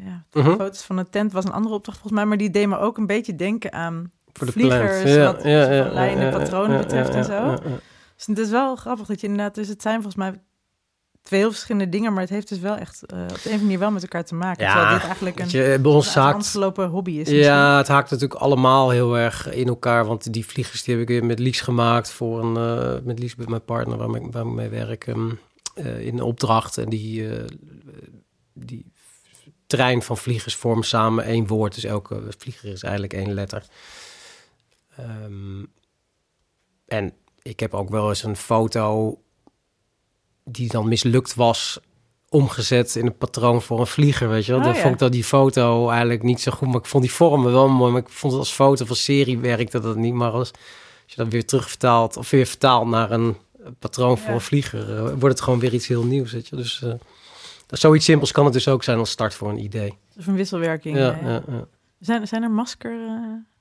[0.04, 0.50] Ja, Mhm.
[0.56, 2.96] foto's van een tent was een andere opdracht volgens mij, maar die deed me ook
[2.98, 5.32] een beetje denken aan Voor de vliegers, plant.
[5.32, 7.56] wat van lijnen, patronen betreft en zo.
[8.16, 10.40] Dus het is wel grappig dat je inderdaad, dus het zijn volgens mij
[11.24, 13.44] twee heel verschillende dingen, maar het heeft dus wel echt eh, op de een of
[13.44, 14.64] andere manier wel met elkaar te maken.
[14.64, 17.16] Ja, terwijl dit eigenlijk een je, bij ons haakt, handgelopen hobby is.
[17.16, 17.38] misschien.
[17.38, 20.04] ja, het haakt natuurlijk allemaal heel erg in elkaar.
[20.04, 23.34] Want die vliegers die heb ik weer met Lies gemaakt voor een, eh, met Lies,
[23.34, 25.30] mijn partner, waar ik, waar ik mee werk, ehm,
[25.74, 26.78] eh, in een opdracht.
[26.78, 27.44] En die, eh,
[28.52, 28.92] die
[29.66, 31.74] trein van vliegers vormt samen één woord.
[31.74, 33.66] Dus elke vlieger is eigenlijk één letter.
[34.96, 35.64] Ehm,
[36.86, 37.12] en
[37.44, 39.18] ik heb ook wel eens een foto
[40.44, 41.78] die dan mislukt was
[42.28, 44.60] omgezet in een patroon voor een vlieger, weet je wel.
[44.60, 44.80] Oh, Dan ja.
[44.80, 47.68] vond ik dat die foto eigenlijk niet zo goed, maar ik vond die vormen wel
[47.68, 47.92] mooi.
[47.92, 50.14] Maar ik vond het als foto van serie werkte dat niet.
[50.14, 50.60] Maar als, als
[51.06, 53.36] je dat weer terugvertaalt of weer vertaalt naar een
[53.78, 54.34] patroon voor Ja.
[54.34, 56.56] een vlieger, eh, wordt het gewoon weer iets heel nieuws, weet je.
[56.56, 56.92] Dus eh,
[57.68, 59.98] zoiets simpels kan het dus ook zijn als start voor een idee.
[60.18, 60.96] Of een wisselwerking.
[60.96, 61.66] Ja, ja, ja.
[62.00, 63.06] Zijn, zijn er masker...
[63.08, 63.53] eh?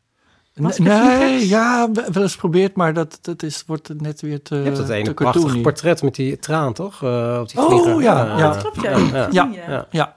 [0.78, 4.62] Nee, ja, we- wel eens geprobeerd, maar dat, dat is, wordt net weer te Je
[4.64, 7.04] hebt dat ene prachtige portret met die traan, toch?
[7.04, 8.02] Eh, op die Oh, vlieger.
[8.02, 8.56] ja, ja.
[8.56, 8.98] klopt, ja.
[9.32, 9.88] ja, ja.
[9.92, 10.16] Ja.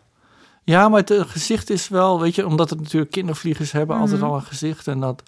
[0.64, 0.88] Ja.
[0.88, 4.28] maar het eh, gezicht is wel, weet je, omdat het natuurlijk kindervliegers hebben altijd Mhm.
[4.30, 4.86] al een gezicht.
[4.86, 5.22] En dat,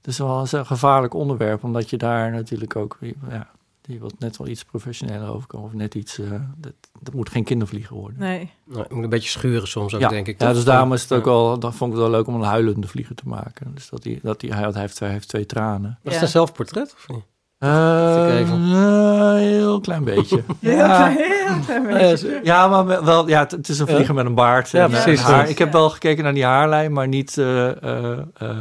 [0.00, 2.98] dat is wel eens een gevaarlijk onderwerp, omdat je daar natuurlijk ook,
[3.30, 3.46] ja,
[3.82, 5.66] die wat net wel iets professioneler overkomen.
[5.66, 8.18] Of net iets, eh, dat, dat moet geen kindervlieger worden.
[8.18, 8.50] Nee.
[8.64, 10.40] Nou, het moet een beetje schuren soms ook, ja, denk ik.
[10.40, 12.42] ja, dus daarom is het ook wel, dan vond ik het wel leuk om een
[12.42, 13.70] huilende vlieger te maken.
[13.74, 15.98] Dus dat hij, dat hij, hij, hij heeft, twee, hij heeft twee tranen.
[16.02, 16.18] Was Ja.
[16.18, 17.24] het een zelfportret of niet?
[17.58, 18.62] Eh, even.
[18.72, 20.42] eh, heel klein beetje.
[20.60, 22.40] Ja, heel klein beetje.
[22.42, 24.70] Ja, maar wel, ja, het, is een vlieger met een baard.
[24.70, 25.20] Ja, en, precies.
[25.20, 25.42] haar.
[25.42, 25.44] Ja.
[25.50, 28.56] Ik heb wel gekeken naar die haarlijn, maar niet, eh, eh, eh,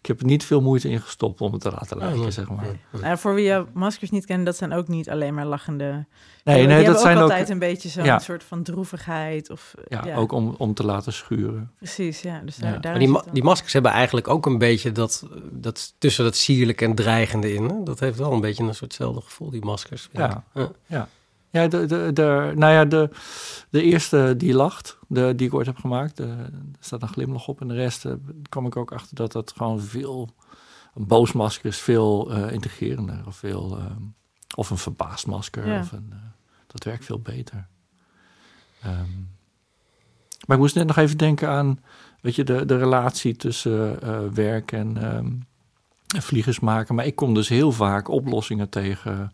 [0.00, 2.30] ik heb er niet veel moeite in gestopt om het te laten lijken, nee.
[2.30, 3.18] zeg maar.
[3.18, 6.06] Voor wie jouw maskers niet kennen, dat zijn ook niet alleen maar lachende.
[6.44, 8.18] Nee, die nee, hebben dat ook zijn ook, altijd een beetje zo'n ja.
[8.18, 9.50] soort van droevigheid.
[9.50, 11.70] Of, ja, ja, ook om, om te laten schuren.
[11.76, 12.40] Precies, ja.
[12.44, 12.62] Dus Ja.
[12.62, 16.24] daar, daar Maar die, ma- die maskers hebben eigenlijk ook een beetje dat, dat tussen
[16.24, 17.64] dat sierlijke en dreigende in.
[17.64, 17.82] Hè?
[17.82, 20.08] Dat heeft wel een beetje een soortzelfde gevoel, die maskers.
[20.12, 20.44] Ja.
[20.86, 21.08] Ja,
[21.50, 23.10] ja, de, de, de, nou ja, de,
[23.70, 27.60] de eerste die lacht, de, die ik ooit heb gemaakt, er staat een glimlach op.
[27.60, 28.12] En de rest eh,
[28.48, 30.34] kwam ik ook achter dat dat gewoon veel,
[30.94, 33.84] een boos masker is veel eh, integrerender of veel eh,
[34.56, 35.66] Of een verbaasmasker.
[35.66, 35.80] Ja.
[35.80, 36.12] Of een,
[36.66, 37.66] dat werkt veel beter.
[38.82, 39.10] Ehm,
[40.46, 41.80] maar ik moest net nog even denken aan,
[42.20, 45.32] weet je, de, de relatie tussen werk en, ehm,
[46.14, 46.94] en vliegers maken.
[46.94, 49.30] Maar ik kom dus heel vaak oplossingen tegen.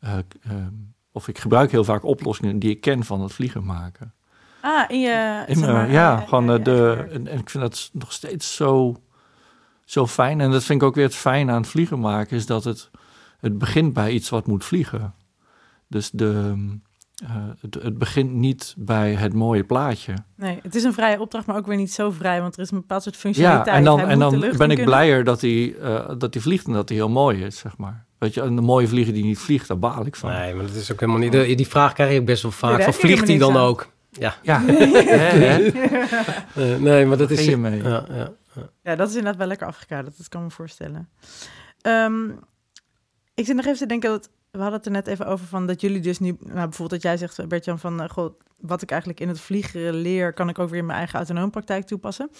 [0.00, 0.72] eh, ehm,
[1.12, 4.14] of ik gebruik heel vaak oplossingen die ik ken van het vliegen maken.
[4.60, 5.44] Ah, in je...
[5.46, 7.06] In zeg ja, eh, gewoon je eh, de.
[7.12, 8.96] En, en ik vind dat nog steeds zo,
[9.84, 10.40] zo fijn.
[10.40, 12.90] En dat vind ik ook weer het fijn aan het vliegen maken, is dat het,
[13.40, 15.14] het begint bij iets wat moet vliegen.
[15.88, 16.54] Dus de,
[17.24, 20.14] eh, het, het begint niet bij het mooie plaatje.
[20.36, 22.70] Nee, het is een vrije opdracht, maar ook weer niet zo vrij, want er is
[22.70, 23.76] een bepaald soort Ja, functionaliteit.
[23.76, 24.84] en dan, en dan ben ik kunnen.
[24.84, 28.06] blijer dat hij, eh, dat hij vliegt en dat hij heel mooi is, zeg maar.
[28.20, 30.30] Weet je, een mooie vlieger die niet vliegt, daar baal ik van.
[30.30, 31.32] Nee, maar dat is ook helemaal niet...
[31.32, 32.82] Die, die vraag krijg je ook best wel vaak.
[32.82, 33.88] van, vliegt hij dan ook?
[34.10, 34.34] Ja.
[34.42, 34.62] Ja?
[36.54, 37.44] Eh, nee, maar dat is...
[37.44, 37.82] Je mee.
[37.82, 38.32] Ja, ja.
[38.82, 40.16] Ja, dat is inderdaad wel lekker afgekaderd.
[40.16, 41.08] Dat kan ik me voorstellen.
[41.80, 42.28] Ehm,
[43.34, 45.66] ik zit nog even te denken dat we hadden het er net even over van
[45.66, 48.90] dat jullie dus nu, nou bijvoorbeeld dat jij zegt, Bertjan, van uh, goh, wat ik
[48.90, 52.30] eigenlijk in het vliegen leer, kan ik ook weer in mijn eigen autonoom praktijk toepassen.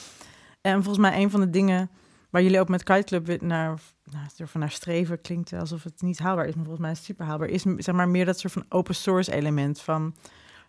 [0.60, 1.90] En volgens mij een van de dingen
[2.30, 6.46] waar jullie ook met Kite Club naar, nou, naar streven klinkt alsof het niet haalbaar
[6.46, 8.64] is, maar volgens mij is het super haalbaar, is zeg maar meer dat soort van
[8.68, 10.14] open source element van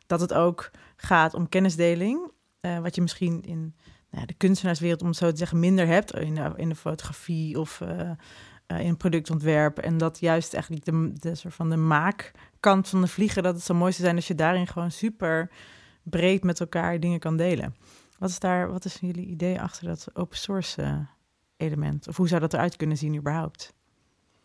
[0.08, 3.76] dat het ook gaat om kennisdeling, uh, wat je misschien in
[4.10, 7.80] nou, de kunstenaarswereld, om zo te zeggen, minder hebt in de, in de fotografie of
[7.80, 8.12] uh,
[8.68, 9.78] uh, in productontwerp.
[9.78, 13.64] En dat juist eigenlijk de, de soort van de maakkant van de vliegen, dat het
[13.64, 15.52] zo mooi zou zijn als je daarin gewoon super
[16.04, 17.76] breed met elkaar dingen kan delen.
[18.20, 21.08] Wat is daar, wat is jullie idee achter dat open source
[21.62, 22.08] element?
[22.08, 23.74] Of hoe zou dat eruit kunnen zien überhaupt?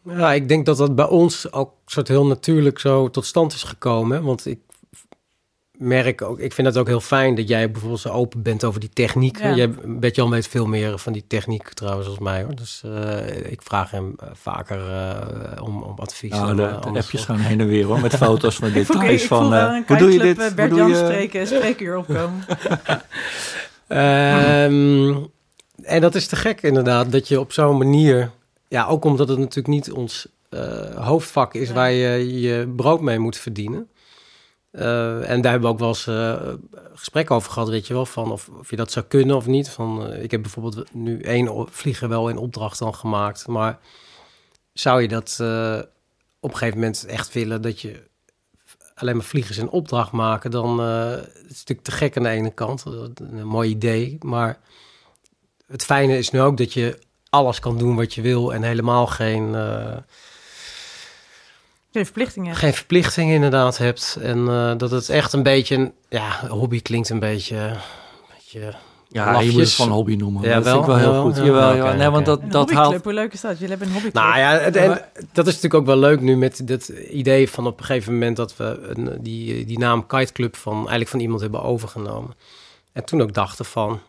[0.05, 3.63] Ja, ik denk dat dat bij ons ook soort heel natuurlijk zo tot stand is
[3.63, 4.23] gekomen.
[4.23, 4.59] Want ik
[5.79, 8.81] merk ook, ik vind het ook heel fijn dat jij bijvoorbeeld zo open bent over
[8.81, 9.39] die techniek.
[9.39, 9.55] Ja.
[9.55, 12.55] Jij, Bert-Jan weet veel meer van die techniek trouwens als mij hoor.
[12.55, 16.31] Dus uh, ik vraag hem uh, vaker uh, om, om advies.
[16.31, 19.27] Nou, de, de appjes gaan heen en weer hoor, met foto's van details ik, ik
[19.27, 19.55] van...
[19.55, 20.55] uh, hoe doe je dit?
[20.55, 22.45] Bert Jan spreken, spreekuur opkomen.
[23.89, 25.31] um,
[25.83, 28.31] en dat is te gek inderdaad, dat je op zo'n manier...
[28.69, 30.29] Ja, ook omdat het natuurlijk niet ons
[30.95, 31.75] hoofdvak is ja.
[31.75, 33.89] waar je je brood mee moet verdienen.
[34.73, 36.53] Uh, en daar hebben we ook wel eens uh,
[36.95, 39.69] gesprek over gehad, weet je wel, van of, of je dat zou kunnen of niet.
[39.69, 43.79] Van, ik heb bijvoorbeeld nu één vlieger wel in opdracht dan gemaakt, maar
[44.73, 45.37] zou je dat
[46.41, 48.03] op een gegeven moment echt willen dat je
[48.95, 52.51] alleen maar vliegers in opdracht maken, dan is het natuurlijk te gek aan de ene
[52.51, 54.59] kant, een mooi idee, maar
[55.67, 56.99] het fijne is nu ook dat je
[57.31, 59.55] alles kan doen wat je wil en helemaal geen
[61.97, 64.19] geen verplichtingen Geen verplichtingen inderdaad hebt.
[64.21, 65.75] En uh, dat het echt een beetje...
[65.77, 67.57] Een, ja, hobby klinkt een beetje...
[67.57, 67.79] Een
[68.35, 68.75] beetje
[69.09, 69.47] ja, lafjes.
[69.47, 70.43] je moet het van hobby noemen.
[70.43, 71.37] Ja, dat wel, vind ik wel heel goed.
[71.37, 71.93] Ja, Jawel, okay, ja.
[71.93, 73.05] Nee, want dat, dat haalt...
[73.05, 73.53] Hoe leuk is dat?
[73.53, 74.25] Jullie hebben een hobbyclub.
[74.25, 74.89] Nou ja, en, en,
[75.33, 78.37] dat is natuurlijk ook wel leuk nu met dat idee van op een gegeven moment...
[78.37, 82.35] dat we een, die, die naam Kite Club van, eigenlijk van iemand hebben overgenomen.
[82.93, 84.01] En toen ook dachten van...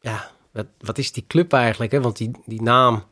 [0.00, 1.92] Ja, wat, wat is die club eigenlijk?
[1.92, 2.00] Hè?
[2.00, 3.04] Want die, die naam...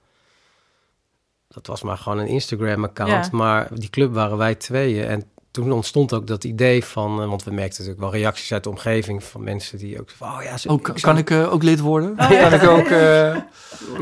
[1.49, 3.11] Dat was maar gewoon een Instagram-account.
[3.11, 3.29] Ja.
[3.31, 5.05] Maar die club waren wij tweeën.
[5.05, 7.29] En toen ontstond ook dat idee van...
[7.29, 9.25] Want we merkten natuurlijk wel reacties uit de omgeving...
[9.25, 10.09] van mensen die ook...
[10.19, 12.11] Oh ja, zo, ook, kan ik uh, ook lid worden?
[12.11, 12.89] Oh, kan ik ook...
[12.89, 13.37] Uh,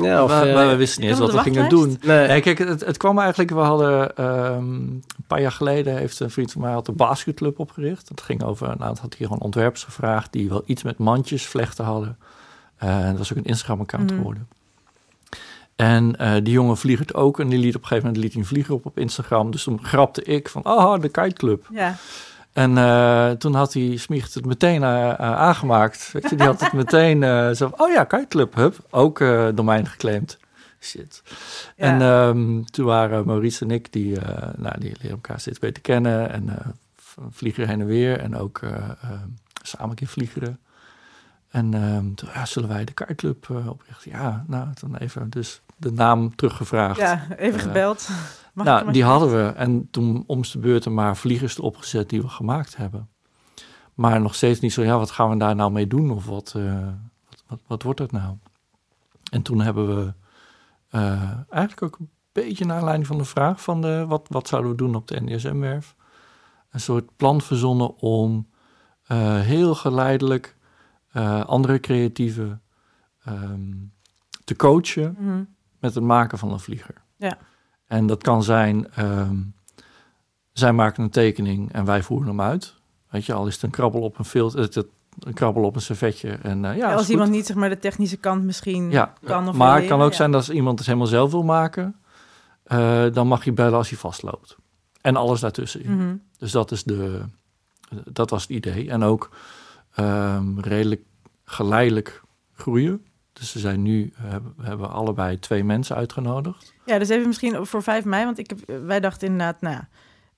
[0.09, 1.99] ja, of, maar, maar we wisten niet eens wat we gingen doen.
[2.03, 2.29] Nee.
[2.29, 3.51] nee kijk, het, het, kwam eigenlijk...
[3.51, 4.65] We hadden um,
[5.17, 5.97] een paar jaar geleden...
[5.97, 8.09] heeft een vriend van mij had een basketclub opgericht.
[8.09, 8.67] Dat ging over...
[8.67, 10.33] Nou, dat had hij gewoon ontwerpers gevraagd...
[10.33, 12.19] die wel iets met mandjes, vlechten hadden.
[12.83, 14.17] Uh, dat was ook een Instagram-account mm.
[14.17, 14.49] geworden.
[15.77, 17.41] En uh, die jongen vliegt ook.
[17.41, 19.51] En die liet op een gegeven moment liet een vlieger op op Instagram.
[19.51, 21.69] Dus toen grapte ik van, ah, de Kite Club.
[21.73, 21.97] Ja.
[22.53, 26.11] En uh, toen had hij Smicht het meteen uh, aangemaakt.
[26.13, 27.23] Weet je, die had het meteen
[27.57, 29.19] zo oh ja, Kite Club, hup, ook
[29.55, 30.39] domein geclaimd.
[30.81, 31.23] Shit.
[31.77, 31.85] Ja.
[31.85, 34.19] En um, toen waren Maurice en ik, die,
[34.57, 36.31] nou, die leren elkaar steeds beter kennen.
[36.31, 36.75] En
[37.31, 38.21] vliegen heen en weer.
[38.21, 38.61] En ook
[39.63, 40.59] samen een keer vliegeren.
[41.55, 44.11] En um, toen ja, zullen wij de kaartclub uh, oprichten?
[44.11, 46.99] Ja, nou, toen even dus de naam teruggevraagd.
[46.99, 48.09] Ja, even uh, gebeld.
[48.53, 49.53] Mag nou, die hadden we.
[49.57, 53.09] En toen om de beurt maar vliegers erop gezet die we gemaakt hebben.
[53.95, 56.11] Maar nog steeds niet zo, ja, wat gaan we daar nou mee doen?
[56.11, 56.89] Of wat, uh,
[57.29, 58.37] wat, wat, wat, wordt dat nou?
[59.31, 60.13] En toen hebben we
[61.49, 64.77] eigenlijk ook een beetje naar aanleiding van de vraag van de, wat, wat zouden we
[64.77, 65.95] doen op de NDSM-werf?
[66.71, 68.47] Een soort plan verzonnen om
[69.43, 70.57] heel geleidelijk
[71.17, 72.63] uh, andere creatieven
[73.29, 73.93] um,
[74.45, 75.55] te coachen mm -hmm.
[75.79, 76.95] met het maken van een vlieger.
[77.17, 77.39] Ja.
[77.87, 79.55] En dat kan zijn, um,
[80.53, 82.75] zij maken een tekening en wij voeren hem uit.
[83.11, 84.87] Weet je, al is het een krabbel op een filter,
[85.19, 86.29] een krabbel op een servetje.
[86.29, 89.49] En, uh, ja, ja, als iemand niet zeg maar de technische kant misschien ja, kan
[89.49, 90.17] of Maar het kan ook ja.
[90.17, 91.97] zijn dat als iemand het helemaal zelf wil maken,
[92.67, 94.57] uh, dan mag je bellen als hij vastloopt.
[95.01, 95.97] en alles daartussenin.
[95.97, 96.17] Mhm.
[96.39, 97.23] Dus dat, is de,
[98.05, 98.91] dat was het idee.
[98.91, 99.31] En ook
[99.95, 101.03] ehm, redelijk
[101.45, 103.07] geleidelijk groeien.
[103.33, 106.75] Dus ze zijn nu, hebben, hebben allebei twee mensen uitgenodigd.
[106.85, 109.81] Ja, dus even misschien voor 5 mei, want ik heb, wij dachten inderdaad, nou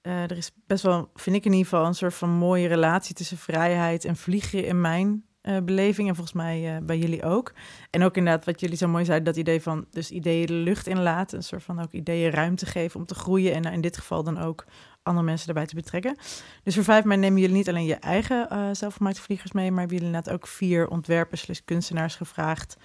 [0.07, 3.15] eh, er is best wel, vind ik in ieder geval, een soort van mooie relatie
[3.15, 6.09] tussen vrijheid en vliegen in mijn eh, beleving.
[6.09, 7.53] En volgens mij eh, bij jullie ook.
[7.91, 10.87] En ook inderdaad, wat jullie zo mooi zeiden, dat idee van dus ideeën de lucht
[10.87, 11.37] inlaten.
[11.37, 13.55] Een soort van ook ideeën ruimte geven om te groeien.
[13.55, 14.65] En in dit geval dan ook
[15.03, 16.17] andere mensen erbij te betrekken.
[16.63, 19.97] Dus voor 5 mei nemen jullie niet alleen je eigen zelfgemaakte vliegers mee, maar hebben
[19.97, 22.77] jullie inderdaad ook vier ontwerpers, kunstenaars gevraagd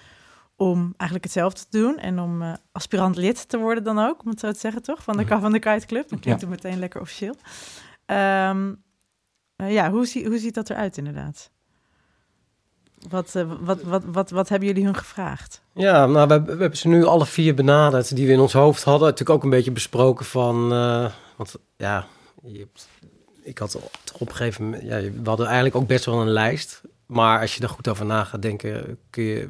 [0.56, 4.40] om eigenlijk hetzelfde te doen en om aspirant lid te worden dan ook, om het
[4.40, 5.04] zo te zeggen, toch?
[5.04, 6.10] Van de, van de Kite Club.
[6.10, 6.48] Dat klinkt Ja.
[6.48, 7.36] het meteen lekker officieel.
[8.06, 8.74] Ehm,
[9.56, 11.52] eh, ja, hoe, zie, hoe ziet dat eruit inderdaad?
[13.10, 15.62] Wat, eh, wat, wat, wat, wat hebben jullie hun gevraagd?
[15.74, 18.84] Ja, nou, we, we hebben ze nu alle vier benaderd die we in ons hoofd
[18.84, 19.08] hadden.
[19.08, 20.72] Natuurlijk ook een beetje besproken van...
[20.74, 22.08] eh, want ja,
[22.44, 22.88] je hebt,
[23.44, 23.72] ik had
[24.04, 24.84] toch op een gegeven moment...
[24.84, 26.82] Ja, we hadden eigenlijk ook best wel een lijst.
[27.06, 29.50] Maar als je er goed over na gaat denken, kun je...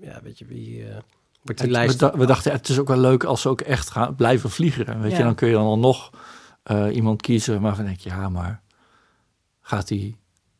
[0.00, 0.82] Ja, weet je, wie...
[0.84, 1.02] eh, wordt
[1.44, 1.92] die Het- lijst...
[2.00, 4.50] we, da- we dachten, het is ook wel leuk als ze ook echt gaan blijven
[4.50, 5.00] vliegen.
[5.00, 5.16] Weet Ja.
[5.18, 6.10] je, dan kun je dan alsnog
[6.62, 7.60] eh iemand kiezen.
[7.60, 8.62] Maar dan denk je, ja, maar
[9.60, 10.16] gaat die,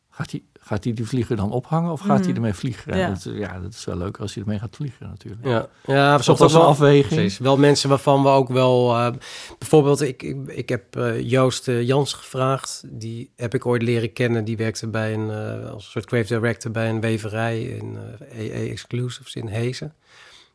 [0.09, 2.35] gaat die, gaat die, die vlieger dan ophangen of gaat hij Mhm.
[2.35, 2.97] ermee vliegen?
[2.97, 3.07] Ja.
[3.09, 5.45] Dat, ja, dat is wel leuk als hij ermee gaat vliegen natuurlijk.
[5.45, 7.07] Ja, ja we Dat een wel- afweging.
[7.19, 7.37] Precies.
[7.37, 8.95] Wel mensen waarvan we ook wel...
[8.95, 9.11] eh,
[9.59, 12.83] bijvoorbeeld, ik, ik, ik heb eh, Joost eh, Jans gevraagd.
[12.87, 14.45] Die heb ik ooit leren kennen.
[14.45, 17.97] Die werkte bij een, eh, als een soort creative director bij een weverij in
[18.29, 19.93] eh EE Exclusives in Hezen.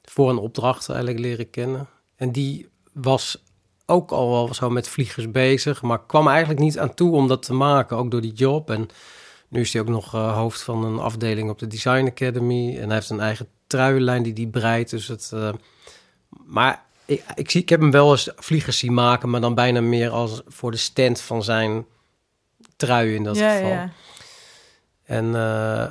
[0.05, 1.87] Voor een opdracht eigenlijk leren kennen.
[2.16, 3.42] En die was
[3.87, 5.83] ook al wel zo met vliegers bezig.
[5.83, 7.96] Maar kwam eigenlijk niet aan toe om dat te maken.
[7.96, 8.70] Ook door die job.
[8.70, 8.88] En
[9.55, 12.79] nu is hij ook nog eh, hoofd van een afdeling op de Design Academy.
[12.79, 14.90] En hij heeft een eigen truienlijn die die breidt.
[14.90, 15.31] Dus het...
[15.35, 15.53] eh,
[16.47, 19.81] maar ik, ik, zie, ik heb hem wel eens vliegers zien maken, maar dan bijna
[19.81, 21.87] meer als voor de stand van zijn
[22.77, 23.69] trui in dat ja, geval.
[23.69, 23.90] ja.
[25.05, 25.88] En, eh,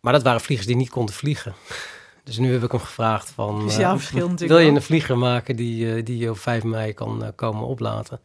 [0.00, 1.54] maar dat waren vliegers die niet konden vliegen.
[2.24, 3.70] Dus nu heb ik hem gevraagd van...
[3.70, 8.20] verschil Wil je een vlieger maken die, die je op 5 mei kan komen oplaten?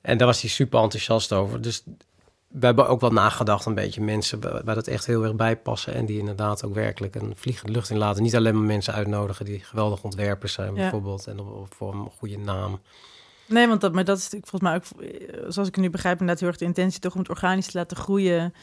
[0.00, 1.60] En daar was hij super enthousiast over.
[1.60, 1.82] Dus
[2.50, 5.94] we hebben ook wel nagedacht een beetje mensen waar dat echt heel erg bij passen.
[5.94, 8.22] En die inderdaad ook werkelijk een vliegende lucht in laten.
[8.22, 10.80] Niet alleen maar mensen uitnodigen die geweldige ontwerpers zijn Ja.
[10.80, 11.26] bijvoorbeeld.
[11.26, 11.38] En
[11.76, 12.80] voor een goede naam.
[13.46, 15.12] Nee, want dat, maar dat is natuurlijk volgens mij ook,
[15.52, 17.78] zoals ik het nu begrijp, inderdaad heel erg de intentie toch om het organisch te
[17.78, 18.54] laten groeien.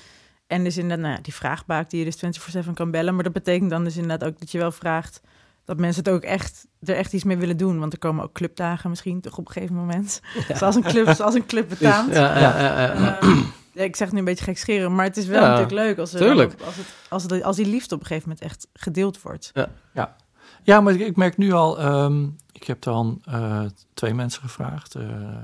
[0.48, 3.14] En dus inderdaad, nou ja, die vraagbaak die je dus 24-7 kan bellen.
[3.16, 5.22] Maar dat betekent dan dus inderdaad ook dat je wel vraagt
[5.66, 7.80] dat mensen het ook echt, er echt iets mee willen doen.
[7.80, 10.22] Want er komen ook clubdagen misschien toch op een gegeven moment.
[10.54, 12.14] Zoals een club, zoals een club betaamt.
[12.14, 13.20] Ja, ja, ja, ja.
[13.20, 13.38] Ehm,
[13.78, 15.74] ja, ik zeg het nu een beetje gek scheren, maar het is wel Ja, natuurlijk
[15.74, 18.46] leuk als, er ook- als, het, als, het, als die liefde op een gegeven moment
[18.48, 19.52] echt gedeeld wordt.
[20.64, 23.62] Ja, maar ik, ik merk nu al, ehm, ik heb dan eh,
[23.94, 24.96] twee mensen gevraagd.
[24.96, 25.04] eh,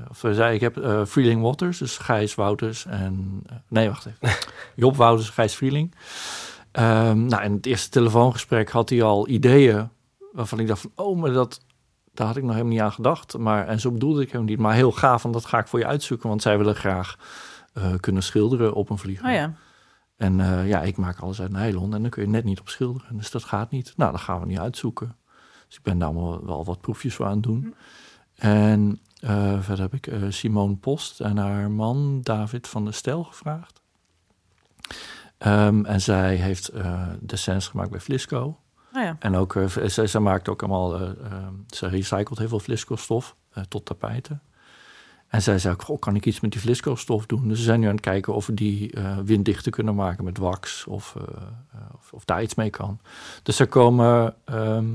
[0.10, 3.42] of we zei, ik heb eh Freeling Waters, dus Gijs Wouters en...
[3.46, 4.38] eh, nee, wacht even.
[4.76, 5.96] Job Wouters, Gijs Freeling.
[6.72, 9.90] Ehm, nou, in het eerste telefoongesprek had hij al ideeën
[10.32, 10.92] waarvan ik dacht van...
[10.96, 11.60] oh, maar dat,
[12.14, 13.38] daar had ik nog helemaal niet aan gedacht.
[13.38, 14.60] Maar, en zo bedoelde ik hem niet.
[14.60, 16.30] Maar heel gaaf, want dat ga ik voor je uitzoeken.
[16.30, 17.16] Want zij willen graag
[17.74, 19.26] eh, kunnen schilderen op een vlieger.
[19.26, 19.54] Oh ja,
[20.18, 22.70] En eh, ja, ik maak alles uit nylon en dan kun je net niet op
[22.70, 23.18] schilderen.
[23.18, 23.94] Dus dat gaat niet.
[23.98, 25.16] Nou, dat gaan we niet uitzoeken.
[25.68, 27.76] Dus ik ben daar wel wat proefjes voor aan het doen.
[28.36, 33.82] En eh, verder heb ik Simone Post en haar man David van der Stel gevraagd.
[35.38, 38.60] Ehm, en zij heeft eh dessins gemaakt bij Flisco.
[38.94, 39.16] oh ja.
[39.20, 43.36] En ook, zij, zij maakt ook allemaal, eh, ehm, ze recycelt heel veel Flisco-stof
[43.68, 44.42] tot tapijten.
[45.34, 47.48] En zij zei goh, kan ik iets met die Flisco-stof doen?
[47.48, 50.38] Dus ze zijn nu aan het kijken of we die eh, winddichter kunnen maken met
[50.38, 51.24] wax of, eh,
[51.74, 53.00] eh, of, of daar iets mee kan.
[53.44, 54.86] Dus er komen, ehm,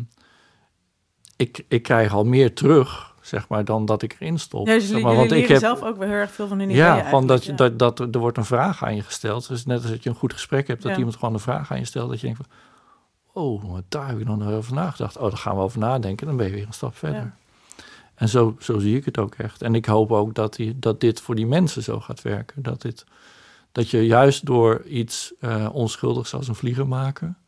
[1.36, 4.66] ik, ik krijg al meer terug, zeg maar, dan dat ik erin stop.
[4.66, 6.70] Ja, dus zeg maar, want ik heb, zelf ook weer heel erg veel van hun
[6.70, 9.48] ideeën ja, van dat, dat, dat er wordt een vraag aan je gesteld.
[9.48, 10.98] Dus net als dat je een goed gesprek hebt, dat Ja.
[10.98, 12.10] iemand gewoon een vraag aan je stelt.
[12.10, 15.16] Dat je denkt van, oh, daar heb ik nog nooit over nagedacht.
[15.16, 16.26] Oh, daar gaan we over nadenken.
[16.26, 17.32] Dan ben je weer een stap verder.
[18.18, 19.62] En zo, zo zie ik het ook echt.
[19.62, 22.62] En ik hoop ook dat, die, dat dit voor die mensen zo gaat werken.
[22.62, 23.04] Dat, dit,
[23.72, 27.38] dat je juist door iets eh, onschuldigs als een vlieger maken...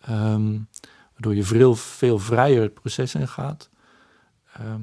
[0.00, 0.58] ehm,
[1.12, 3.70] waardoor je veel, veel vrijer het proces in gaat.
[4.52, 4.82] Ehm,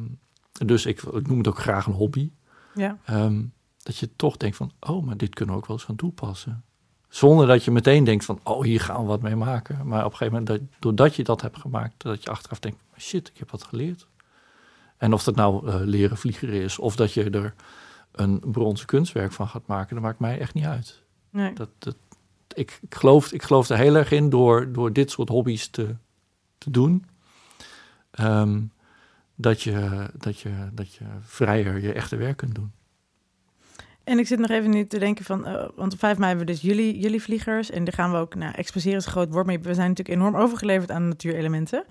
[0.66, 2.32] dus ik, ik noem het ook graag een hobby.
[2.76, 2.98] Ja.
[3.06, 3.44] Ehm,
[3.78, 6.64] dat je toch denkt van, oh, maar dit kunnen we ook wel eens gaan toepassen.
[7.10, 9.88] Zonder dat je meteen denkt van, oh, hier gaan we wat mee maken.
[9.88, 12.78] Maar op een gegeven moment, dat, doordat je dat hebt gemaakt, dat je achteraf denkt,
[12.98, 14.08] shit, ik heb wat geleerd.
[15.02, 17.54] En of dat nou eh, leren vliegen is, of dat je er
[18.12, 21.02] een bronzen kunstwerk van gaat maken, dat maakt mij echt niet uit.
[21.30, 21.54] Nee.
[21.54, 21.96] Dat, dat,
[22.54, 25.96] ik, ik, geloof, ik geloof er heel erg in door, door dit soort hobby's te,
[26.58, 27.06] te doen.
[28.12, 28.62] Ehm,
[29.36, 32.72] dat, je, dat, je, dat je vrijer je echte werk kunt doen.
[34.04, 36.46] En ik zit nog even nu te denken van, eh, want op 5 mei hebben
[36.46, 37.70] we dus jullie, jullie vliegers.
[37.70, 40.20] En daar gaan we ook, nou, exposeren is een groot woord, maar we zijn natuurlijk
[40.20, 41.86] enorm overgeleverd aan natuurelementen.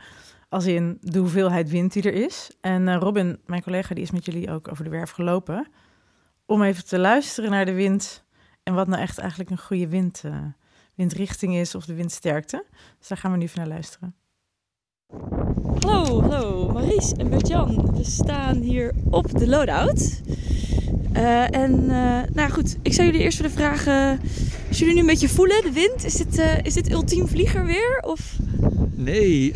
[0.50, 2.50] Als in de hoeveelheid wind die er is.
[2.60, 5.68] En eh, Robin, mijn collega, die is met jullie ook over de werf gelopen.
[6.46, 8.24] Om even te luisteren naar de wind.
[8.62, 10.44] En wat nou echt eigenlijk een goede wind, eh,
[10.94, 12.64] windrichting is of de windsterkte.
[12.98, 14.14] Dus daar gaan we nu even naar luisteren.
[15.78, 17.92] Hallo, hallo, Maries en Bert-Jan.
[17.96, 20.20] We staan hier op de loadout.
[21.12, 24.20] Eh, en eh, nou goed, ik zou jullie eerst willen vragen...
[24.68, 27.66] Als jullie nu een beetje voelen, de wind, is dit, eh, is dit ultiem vlieger
[27.66, 27.98] weer?
[28.02, 28.36] Of...
[28.94, 29.52] Nee.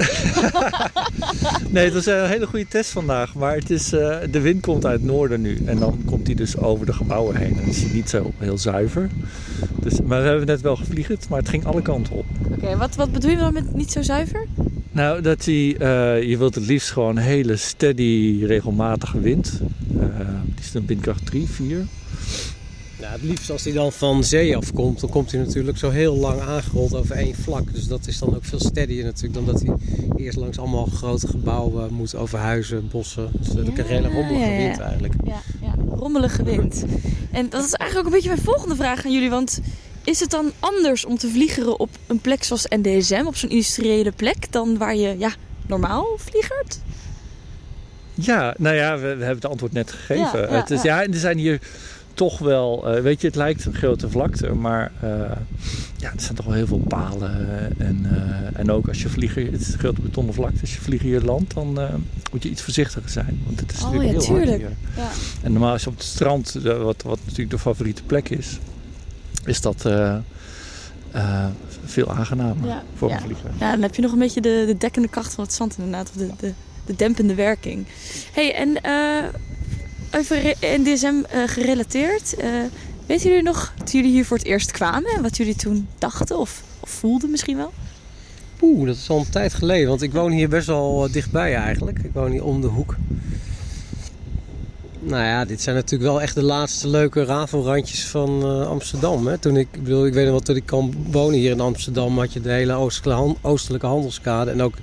[1.70, 3.34] nee, het was een hele goede test vandaag.
[3.34, 3.88] Maar het is,
[4.30, 5.62] de wind komt uit het noorden nu.
[5.66, 7.58] En dan komt die dus over de gebouwen heen.
[7.58, 9.08] En is hij niet zo heel zuiver.
[9.80, 12.26] Dus, maar we hebben net wel gevliegend, maar het ging alle kanten op.
[12.50, 14.46] Oké, wat, wat bedoel je dan met niet zo zuiver?
[14.92, 15.54] Nou, dat hij,
[16.26, 19.60] je wilt het liefst gewoon hele steady, regelmatige wind.
[20.18, 21.86] Eh, die is een windkracht 3, 4.
[23.00, 26.16] Nou, het liefst als hij dan van zee afkomt, dan komt hij natuurlijk zo heel
[26.16, 27.74] lang aangerold over één vlak.
[27.74, 29.74] Dus dat is dan ook veel steadier natuurlijk dan dat hij
[30.16, 33.30] eerst langs allemaal grote gebouwen moet over huizen, bossen.
[33.38, 34.66] Dus dat is een hele rommelige ja, ja.
[34.66, 35.14] wind eigenlijk.
[35.24, 36.84] Ja, ja, rommelige wind.
[37.30, 39.30] En dat is eigenlijk ook een beetje mijn volgende vraag aan jullie.
[39.30, 39.60] Want
[40.04, 44.12] is het dan anders om te vliegeren op een plek zoals NDSM, op zo'n industriële
[44.12, 45.34] plek, dan waar je ja,
[45.66, 46.80] normaal vliegert?
[48.14, 50.40] Ja, nou ja, we, we hebben het antwoord net gegeven.
[50.40, 51.02] Ja, ja, het is, ja.
[51.02, 51.60] en er zijn hier
[52.14, 55.08] toch wel, eh, weet je, het lijkt een grote vlakte, maar eh,
[55.96, 57.30] ja, er zijn toch wel heel veel palen.
[57.78, 60.80] En, eh, en ook als je vliegen, het is een grote betonnen vlakte, als je
[60.80, 61.94] vliegen hier landt, dan eh,
[62.32, 63.42] moet je iets voorzichtiger zijn.
[63.44, 64.62] Want het is Oh, natuurlijk ja, heel hard tuurlijk.
[64.68, 65.02] hier.
[65.04, 65.10] Ja.
[65.42, 68.58] En normaal als je op het strand, eh, wat, wat natuurlijk de favoriete plek is,
[69.44, 70.16] is dat eh,
[71.10, 71.46] eh,
[71.84, 73.50] veel aangenamer Ja, voor een vlieger.
[73.60, 76.08] Ja, dan heb je nog een beetje de, de dekkende kracht van het zand inderdaad.
[76.10, 76.52] Of de, de,
[76.86, 77.86] de dempende werking.
[78.32, 79.24] hey, en eh
[80.16, 82.34] over re- NDSM eh, gerelateerd.
[82.34, 82.48] eh
[83.06, 85.10] weten jullie nog, toen jullie hier voor het eerst kwamen...
[85.16, 87.72] en wat jullie toen dachten of, voelden misschien wel?
[88.60, 91.54] Oeh, dat is al een tijd geleden, want ik woon hier best wel eh, dichtbij
[91.54, 91.98] eigenlijk.
[91.98, 92.96] Ik woon hier om de hoek.
[95.00, 99.26] Nou ja, dit zijn natuurlijk wel echt de laatste leuke rafelrandjes van eh, Amsterdam.
[99.26, 99.38] Hè?
[99.38, 102.32] Toen ik, ik ik weet nog wel, toen ik kwam wonen hier in Amsterdam, had
[102.32, 102.72] je de hele
[103.42, 104.50] oostelijke handelskade.
[104.50, 104.74] En ook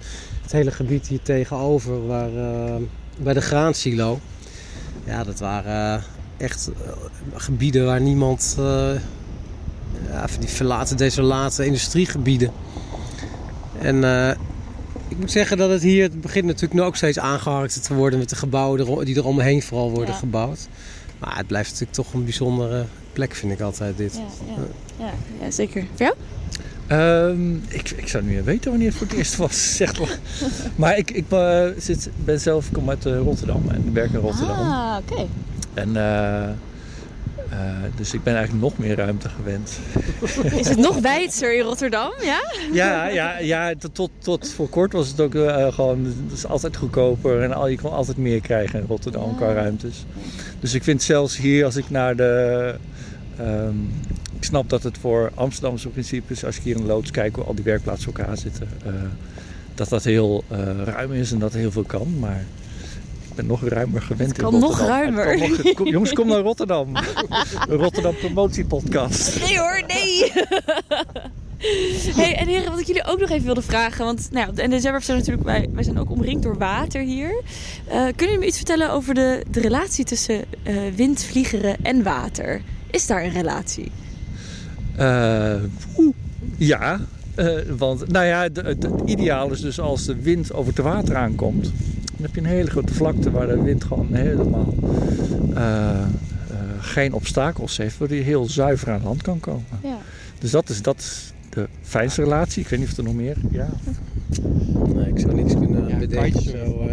[0.51, 2.75] het hele gebied hier tegenover, waar, eh,
[3.17, 4.19] bij de graansilo.
[5.05, 6.03] Ja, dat waren eh,
[6.45, 6.91] echt eh,
[7.33, 8.55] gebieden waar niemand...
[10.09, 12.51] ja, die verlaten, desolate industriegebieden.
[13.79, 14.03] En
[15.07, 18.19] ik moet zeggen dat het hier, het begint natuurlijk nu ook steeds aangeharkt te worden
[18.19, 20.19] met de gebouwen die er omheen vooral worden Ja.
[20.19, 20.67] gebouwd.
[21.19, 24.13] Maar het blijft natuurlijk toch een bijzondere plek, vind ik altijd dit.
[24.13, 24.63] Ja, ja.
[25.05, 25.85] ja, ja zeker.
[25.95, 26.15] Voor jou?
[26.91, 29.75] Ehm, ik, ik zou niet meer weten wanneer het voor het eerst was.
[29.75, 30.17] Zeg maar
[30.75, 34.19] maar ik, ik eh, zit, ben zelf, ik kom uit eh, Rotterdam en werk in
[34.19, 34.57] Rotterdam.
[34.57, 35.27] Ah, oké.
[35.73, 36.53] En, eh, eh,
[37.95, 39.79] dus ik ben eigenlijk nog meer ruimte gewend.
[40.59, 42.41] Is het nog wijdser in Rotterdam, ja?
[42.73, 45.35] Ja, ja, ja tot, tot, voor kort was het ook
[45.73, 49.35] gewoon, het is altijd goedkoper en al, je kon altijd meer krijgen in Rotterdam Ja.
[49.35, 50.05] qua ruimtes.
[50.59, 52.75] Dus ik vind zelfs hier, als ik naar de,
[53.37, 53.75] ehm,
[54.41, 57.43] ik snap dat het voor Amsterdamse principes, als ik hier in de loods kijk hoe
[57.43, 58.93] al die werkplaatsen elkaar zitten, eh,
[59.75, 62.45] dat dat heel eh, ruim is en dat er heel veel kan, maar
[63.29, 65.37] ik ben nog ruimer gewend Het in kan nog ruimer.
[65.37, 66.95] Kan nog- kom- jongens, kom naar Rotterdam.
[67.69, 69.39] Een Rotterdam promotiepodcast.
[69.39, 70.31] Nee hoor, nee.
[72.21, 74.05] hey, en heren, wat ik jullie ook nog even wilde vragen.
[74.05, 77.41] Want nou NDSM zijn natuurlijk, wij, wij zijn ook omringd door water hier.
[77.87, 82.03] Eh, kunnen jullie me iets vertellen over de, de relatie tussen eh, wind, vliegeren en
[82.03, 82.61] water?
[82.91, 83.91] Is daar een relatie?
[84.95, 85.53] Eh,
[85.97, 86.13] oeh,
[86.57, 86.99] ja,
[87.35, 90.83] eh, want nou ja, de- het, het ideaal is dus als de wind over het
[90.83, 91.63] water aankomt.
[91.63, 94.73] Dan heb je een hele grote vlakte waar de wind gewoon helemaal
[95.55, 96.05] eh, eh,
[96.79, 97.97] geen obstakels heeft.
[97.97, 99.65] Waardoor je heel zuiver aan land kan komen.
[99.83, 99.97] Ja.
[100.39, 102.61] Dus dat is, dat is de fijnste relatie.
[102.63, 103.35] Ik weet niet of er nog meer...
[103.51, 103.69] Ja.
[104.93, 106.41] Nee, ik zou niks kunnen bedenken.
[106.41, 106.90] Zo, eh.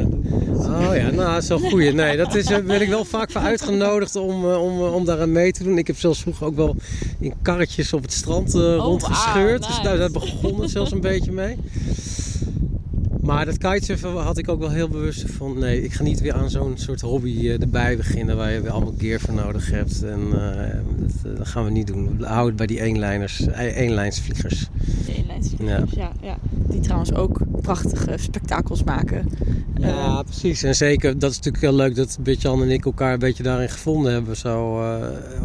[0.69, 1.95] Oh ja, nou, dat is wel goed.
[1.95, 5.05] Nee, dat is, daar ben ik wel vaak voor uitgenodigd om, eh, om, eh, om
[5.05, 5.79] daar aan mee te doen.
[5.79, 6.77] Ik heb zelfs vroeger ook wel
[7.21, 9.61] in karretjes op het strand eh, rondgescheurd.
[9.61, 11.57] wauw, Dus daar, daar begon het zelfs een beetje mee.
[13.29, 15.59] Maar dat kitesurfen had ik ook wel heel bewust van...
[15.59, 18.37] nee, ik ga niet weer aan zo'n soort hobby eh, erbij beginnen...
[18.37, 20.03] waar je weer allemaal gear voor nodig hebt.
[20.03, 22.19] En eh, dat, eh, dat gaan we niet doen.
[22.19, 24.69] We houden het bij die eenlijners, eenlijnsvliegers.
[25.09, 26.13] Eenlijnsvliegers, ja.
[26.21, 29.29] Ja, Die trouwens ook prachtige spektakels maken.
[29.81, 30.63] Ja, precies.
[30.63, 33.71] En zeker, dat is natuurlijk heel leuk dat Bitjan en ik elkaar een beetje daarin
[33.71, 34.37] gevonden hebben.
[34.37, 34.83] Zo,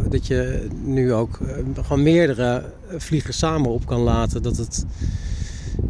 [0.08, 1.38] dat je nu ook
[1.82, 2.64] gewoon meerdere
[2.96, 4.42] vliegers samen op kan laten.
[4.42, 4.84] Dat het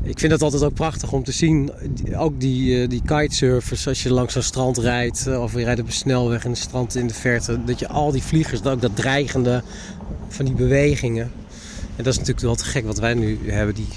[0.03, 1.71] ik vind het altijd ook prachtig om te zien.
[2.17, 5.27] Ook die, eh, die kitesurfers, als je langs zo'n strand rijdt.
[5.27, 7.65] eh, of je rijdt op een snelweg en een strand in de verte.
[7.65, 9.63] Dat je al die vliegers, ook dat dreigende
[10.29, 11.33] van die bewegingen.
[11.97, 13.75] En dat is natuurlijk wel te gek wat wij nu hebben.
[13.75, 13.89] Die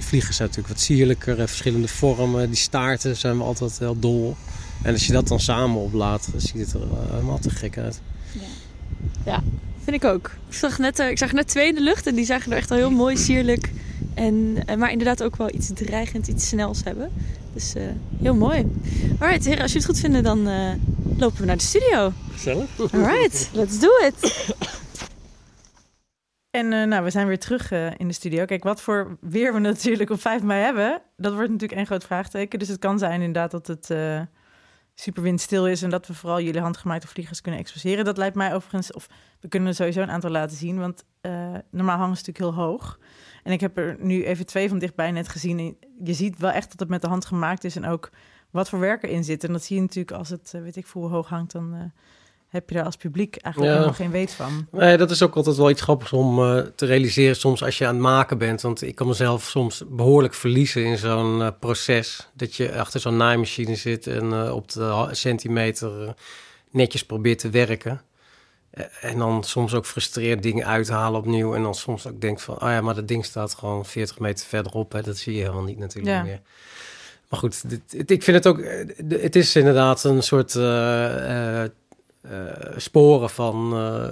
[0.00, 2.46] vliegers zijn natuurlijk wat sierlijker, eh, verschillende vormen.
[2.46, 4.36] Die staarten zijn we altijd heel dol.
[4.82, 6.80] En als je dat dan samen oplaat, dan ziet het er
[7.10, 8.00] helemaal te gek uit.
[9.84, 10.30] Vind ik ook.
[10.48, 12.70] Ik zag, net, ik zag net twee in de lucht en die zagen er echt
[12.70, 13.70] al heel mooi, sierlijk.
[14.16, 17.12] En, en maar inderdaad ook wel iets dreigend, iets snels hebben.
[17.52, 17.82] Dus eh,
[18.22, 18.72] heel mooi.
[19.18, 20.72] Alright, heren, als jullie het goed vinden, dan eh,
[21.16, 22.12] lopen we naar de studio.
[22.32, 22.80] Gezellig.
[22.92, 24.46] Alright, let's do it.
[26.50, 28.44] En eh, nou, we zijn weer terug eh, in de studio.
[28.44, 32.04] Kijk, wat voor weer we natuurlijk op 5 mei hebben, dat wordt natuurlijk een groot
[32.04, 32.58] vraagteken.
[32.58, 34.20] Dus het kan zijn inderdaad dat het eh
[34.98, 38.04] super windstil is en dat we vooral jullie handgemaakte vliegers kunnen exposeren.
[38.04, 39.06] Dat lijkt mij overigens, of
[39.40, 42.64] we kunnen er sowieso een aantal laten zien, want eh, normaal hangen ze natuurlijk heel
[42.64, 42.98] hoog.
[43.46, 45.58] En ik heb er nu even twee van dichtbij net gezien.
[45.58, 48.10] En je ziet wel echt dat het met de hand gemaakt is en ook
[48.50, 49.44] wat voor werk erin zit.
[49.44, 51.74] En dat zie je natuurlijk als het, eh, weet ik veel, hoe hoog hangt, dan
[51.74, 51.80] eh,
[52.48, 53.78] heb je daar als publiek eigenlijk Ja.
[53.80, 54.66] helemaal geen weet van.
[54.70, 57.86] Nee, dat is ook altijd wel iets grappigs om eh, te realiseren soms als je
[57.86, 58.60] aan het maken bent.
[58.60, 62.28] Want ik kan mezelf soms behoorlijk verliezen in zo'n proces.
[62.34, 66.14] Dat je achter zo'n naaimachine zit en op de centimeter
[66.70, 68.00] netjes probeert te werken.
[68.76, 71.54] Eh, en dan soms ook frustreerd dingen uithalen opnieuw.
[71.54, 74.46] En dan soms ook denkt van, oh ja, maar dat ding staat gewoon 40 meter
[74.46, 74.92] verderop.
[74.92, 75.02] Hè.
[75.02, 76.22] Dat zie je helemaal niet natuurlijk Ja.
[76.22, 76.40] meer.
[77.28, 78.58] Maar goed, dit, het- ik vind het ook...
[78.58, 80.54] eh, Het is inderdaad een soort...
[80.54, 81.62] eh,
[82.76, 83.56] sporen van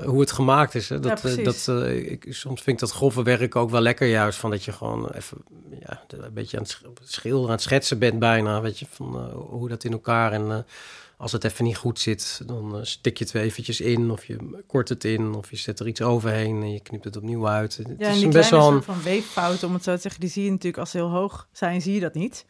[0.05, 0.89] hoe het gemaakt is.
[0.89, 1.01] Hè.
[1.01, 4.39] Dat, Ja, dat, ik, soms vind ik dat grove werk ook wel lekker juist.
[4.39, 5.39] Van dat je gewoon even
[5.81, 8.61] ja, een beetje aan het sch- schilderen, aan het schetsen bent bijna.
[8.61, 10.33] Weet je, van hoe dat in elkaar...
[10.33, 10.67] En
[11.25, 14.11] als het even niet goed zit, dan eh, stik je het weer eventjes in.
[14.11, 17.17] Of je kort het in, of je zet er iets overheen en je knipt het
[17.17, 17.77] opnieuw uit.
[17.77, 18.73] Het Ja, is en die best wel een...
[18.73, 21.11] soort van weeffouten, om het zo te zeggen, die zie je natuurlijk als ze heel
[21.11, 22.47] hoog zijn, zie je dat niet.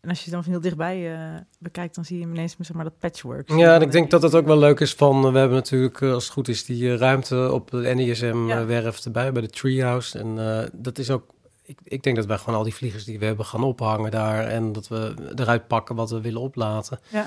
[0.00, 2.84] En als je dan van heel dichtbij eh, bekijkt, dan zie je ineens zeg maar,
[2.84, 3.50] dat patchwork.
[3.50, 5.24] Ja, en ik denk dat het ook wel leuk is van...
[5.26, 7.92] eh, We hebben natuurlijk, als het goed is, die ruimte op de Ja.
[7.94, 10.18] NISM-werf erbij bij de Treehouse.
[10.18, 11.34] En dat is ook...
[11.62, 14.44] Ik, ik denk dat wij gewoon al die vliegers die we hebben gaan ophangen daar...
[14.46, 16.98] en dat we eruit pakken wat we willen oplaten.
[17.08, 17.26] Ja.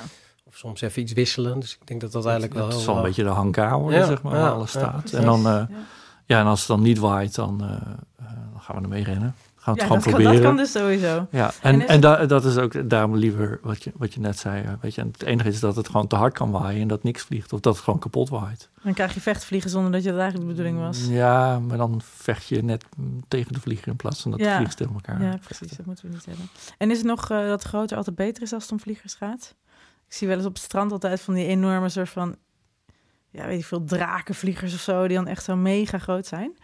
[0.60, 1.60] Soms even iets wisselen.
[1.60, 2.68] Dus ik denk dat dat eigenlijk wel...
[2.68, 5.12] Het is wel een beetje de hankamer, Ja, zeg maar, ja, waar alles staat.
[5.12, 5.68] en dan, eh, Ja.
[6.26, 9.36] ja, en als het dan niet waait, dan, eh, eh, dan gaan we ermee rennen.
[9.56, 10.42] Gaan we Ja, het dat, gewoon kan, dat proberen.
[10.44, 11.28] kan dus sowieso.
[11.32, 14.14] Ja, En en, is en, het- da- dat is ook daarom liever wat je, wat
[14.14, 14.64] je net zei.
[14.82, 17.04] Weet je, en het enige is dat het gewoon te hard kan waaien en dat
[17.04, 17.54] niks vliegt.
[17.54, 18.70] Of dat het gewoon kapot waait.
[18.84, 21.06] Dan krijg je vechtvliegen zonder dat je dat eigenlijk de bedoeling was.
[21.08, 22.86] Ja, maar dan vecht je net
[23.28, 24.46] tegen de vlieger in plaats van dat Ja.
[24.46, 25.56] de vliegers tegen elkaar Ja, vechten.
[25.58, 25.78] precies.
[25.78, 26.50] Dat moeten we niet hebben.
[26.78, 29.56] En is het nog eh, dat groter altijd beter is als het om vliegers gaat?
[30.10, 32.36] Ik zie wel eens op het strand altijd van die enorme soort van...
[33.30, 36.58] Ja, weet je veel, drakenvliegers of zo, die dan echt zo mega groot zijn.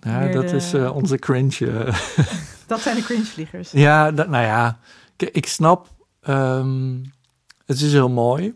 [0.00, 1.70] Ja, Meer dat de- is eh, onze cringe.
[1.84, 1.98] eh.
[2.66, 3.70] Dat zijn de cringevliegers.
[3.70, 4.78] Ja, dat, nou ja,
[5.16, 5.88] ik snap.
[6.20, 6.96] ehm,
[7.66, 8.54] het is heel mooi.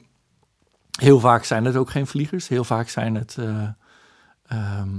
[1.00, 2.48] Heel vaak zijn het ook geen vliegers.
[2.48, 3.68] Heel vaak zijn het eh,
[4.46, 4.98] ehm,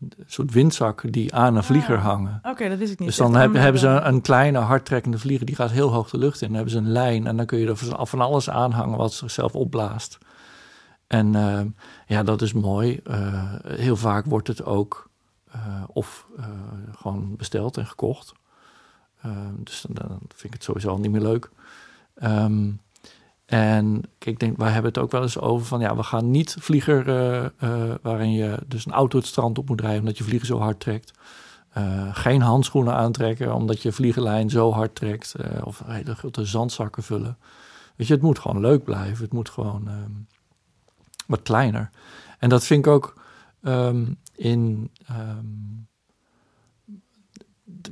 [0.00, 2.40] een soort windzakken die aan een vlieger Ah, hangen.
[2.42, 3.08] Oké, dat wist ik niet.
[3.08, 6.40] Dus dan heb- hebben ze een kleine hardtrekkende vlieger die gaat heel hoog de lucht
[6.40, 6.46] in.
[6.46, 7.76] Dan hebben ze een lijn en dan kun je er
[8.06, 10.18] van- alles aanhangen wat zichzelf opblaast.
[11.06, 11.66] En ehm,
[12.06, 13.00] ja, dat is mooi.
[13.04, 15.10] Eh, heel vaak wordt het ook
[15.52, 16.44] eh, of eh,
[16.96, 18.32] gewoon besteld en gekocht.
[19.54, 21.50] Dus dan, dan vind ik het sowieso al niet meer leuk.
[22.14, 22.70] Ehm,
[23.48, 26.56] en ik denk, wij hebben het ook wel eens over van ja, we gaan niet
[26.58, 30.24] vlieger eh, eh, waarin je dus een auto het strand op moet rijden omdat je
[30.24, 31.12] vlieger zo hard trekt.
[31.68, 35.34] Eh, geen handschoenen aantrekken omdat je vliegenlijn zo hard trekt.
[35.64, 37.38] of hele grote zandzakken vullen.
[37.96, 39.24] Weet je, het moet gewoon leuk blijven.
[39.24, 40.12] Het moet gewoon ehm,
[41.26, 41.90] wat kleiner.
[42.38, 43.20] En dat vind ik ook
[43.62, 44.90] ehm, in.
[45.06, 45.46] ehm,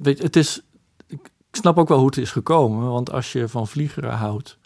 [0.02, 0.62] weet, het is.
[1.06, 2.90] Ik snap ook wel hoe het is gekomen.
[2.90, 4.58] Want als je van vliegeren houdt.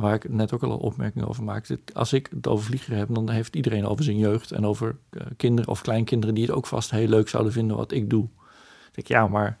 [0.00, 1.80] Waar ik net ook al een opmerking over maakte.
[1.92, 4.50] Als ik het over vliegeren heb, dan heeft iedereen over zijn jeugd.
[4.50, 7.92] En over eh, kinderen of kleinkinderen die het ook vast heel leuk zouden vinden wat
[7.92, 8.22] ik doe.
[8.22, 8.30] Dan
[8.82, 9.58] denk ik, ja, maar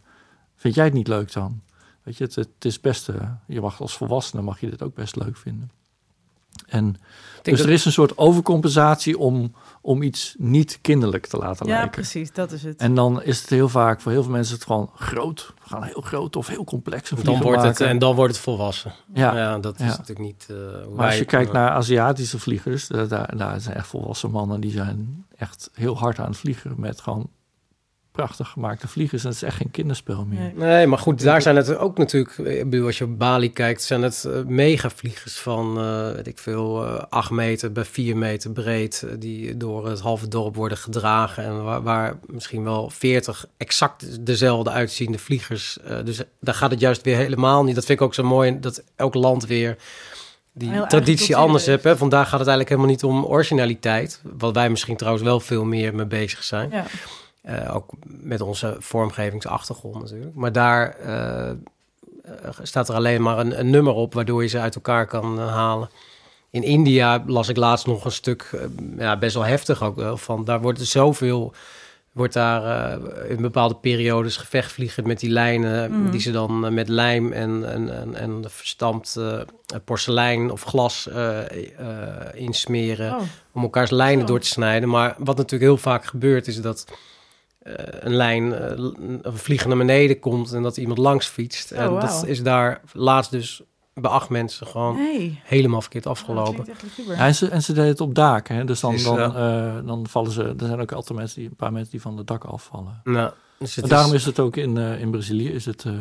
[0.56, 1.60] vind jij het niet leuk dan?
[2.02, 3.08] Weet je, het, het is best.
[3.08, 5.70] eh, je mag als volwassene mag je dit ook best leuk vinden.
[6.68, 6.96] En
[7.42, 11.72] dus dat- er is een soort overcompensatie om, om iets niet kinderlijk te laten Ja,
[11.72, 11.90] lijken.
[11.90, 12.76] precies, dat is het.
[12.80, 15.52] En dan is het heel vaak, voor heel veel mensen, het gewoon groot.
[15.62, 18.92] We gaan heel groot of heel complex dan wordt het, en dan wordt het volwassen.
[19.14, 19.36] ja.
[19.36, 19.86] Ja, dat is Ja.
[19.86, 20.46] natuurlijk niet...
[20.50, 24.30] eh, hoe Maar als je kijkt naar Aziatische vliegers, daar, daar, daar zijn echt volwassen
[24.30, 27.30] mannen die zijn echt heel hard aan het vliegen met gewoon
[28.24, 29.22] prachtig gemaakte vliegers.
[29.22, 30.40] Dat is echt geen kinderspel meer.
[30.40, 30.52] Nee.
[30.54, 32.38] Nee, maar goed, daar zijn het ook natuurlijk...
[32.38, 36.38] Ik bedoel, als je op Bali kijkt, zijn het eh, megavliegers van, eh, weet ik
[36.38, 39.02] veel, eh 8 meter bij 4 meter breed...
[39.02, 41.44] eh, die door het halve dorp worden gedragen...
[41.44, 45.78] en waar, waar misschien wel 40 exact dezelfde uitziende vliegers...
[45.80, 47.74] eh, dus daar gaat het juist weer helemaal niet.
[47.74, 49.76] Dat vind ik ook zo mooi, dat elk land weer
[50.52, 51.82] die Heel traditie anders heeft.
[51.82, 51.94] heeft.
[51.94, 52.00] Hè?
[52.00, 54.20] Vandaar gaat het eigenlijk helemaal niet om originaliteit...
[54.38, 56.70] wat wij misschien trouwens wel veel meer mee bezig zijn...
[56.70, 56.84] Ja.
[57.42, 60.34] Eh, ook met onze vormgevingsachtergrond natuurlijk.
[60.34, 61.54] Maar daar eh, eh,
[62.62, 65.90] staat er alleen maar een, een nummer op waardoor je ze uit elkaar kan halen.
[66.50, 68.68] In India las ik laatst nog een stuk,
[68.98, 71.52] ja, best wel heftig ook wel, van daar wordt er zoveel,
[72.12, 76.10] wordt daar in bepaalde periodes gevechtvliegen met die lijnen, Mhm.
[76.10, 79.18] die ze dan met lijm en, en, en, en verstampt
[79.84, 81.08] porselein of glas
[82.34, 83.20] insmeren Oh,
[83.52, 84.88] om elkaars lijnen door te snijden.
[84.88, 86.84] Maar wat natuurlijk heel vaak gebeurt, is dat
[88.00, 88.70] een lijn eh,
[89.22, 91.72] een vliegen naar beneden komt en dat iemand langs fietst.
[91.72, 93.62] Oh, en dat is daar laatst dus
[93.94, 94.96] bij acht mensen gewoon
[95.44, 96.64] helemaal verkeerd Dat afgelopen.
[97.06, 98.56] Ja, en, ze, en ze deden het op daken.
[98.56, 98.64] Hè?
[98.64, 100.42] Dus dan, Dus, dan, eh, dan vallen ze.
[100.42, 103.00] Er zijn ook altijd mensen die, een paar mensen die van het dak afvallen.
[103.04, 105.92] Nou, dus het daarom is het ook in, eh, in Brazilië is het, eh,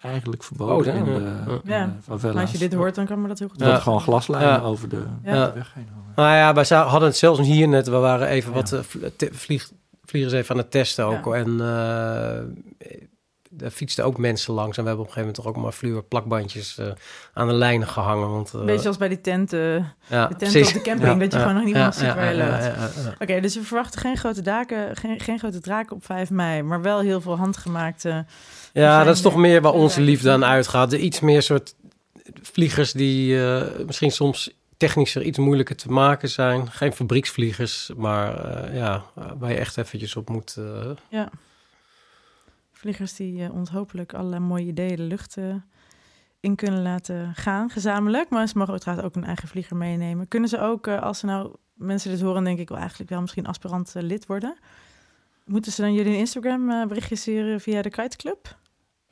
[0.00, 1.82] eigenlijk verboden Oh, ja, in de, ja.
[1.82, 3.78] in de als je dit hoort, dan kan me dat heel goed Ja.
[3.78, 4.60] gewoon glaslijnen Ja.
[4.60, 5.46] over de, Ja.
[5.46, 5.88] de weg heen.
[5.88, 6.12] hangen.
[6.16, 7.88] Nou ja, wij hadden het zelfs hier net.
[7.88, 8.56] We waren even Ja.
[8.56, 9.70] wat eh, vl- te- vlieg,
[10.06, 11.24] vliegers even aan het testen ook.
[11.24, 11.32] Ja.
[11.34, 12.42] En eh
[13.56, 14.76] daar fietsten ook mensen langs.
[14.76, 16.86] En we hebben op een gegeven moment toch ook maar fluor plakbandjes eh,
[17.32, 18.30] aan de lijnen gehangen.
[18.30, 21.18] Want, eh, Beetje als bij die tenten, ja, de tenten op de camping, Ja.
[21.18, 22.90] dat je gewoon nog niet ja, ja.
[23.18, 26.82] Oké, dus we verwachten geen grote daken, geen, geen grote draken op 5 mei, maar
[26.82, 28.24] wel heel veel handgemaakte.
[28.72, 30.90] Ja, dat is toch er- meer waar onze liefde aan uitgaat.
[30.90, 31.74] De iets meer soort
[32.42, 36.70] vliegers die eh, misschien soms technischer iets moeilijker te maken zijn.
[36.70, 39.04] Geen fabrieksvliegers, maar eh, ja,
[39.38, 40.56] waar je echt eventjes op moet.
[40.56, 40.90] eh,
[42.72, 45.54] Vliegers die eh, ons hopelijk allerlei mooie ideeën de lucht eh,
[46.40, 48.28] in kunnen laten gaan, gezamenlijk.
[48.30, 50.28] Maar ze mogen uiteraard ook een eigen vlieger meenemen.
[50.28, 53.20] Kunnen ze ook, eh, als ze nou mensen dit horen, denk ik wel eigenlijk wel
[53.20, 54.58] misschien aspirant eh, lid worden.
[55.44, 58.56] Moeten ze dan jullie Instagram eh, berichtje sturen via de Kite Club?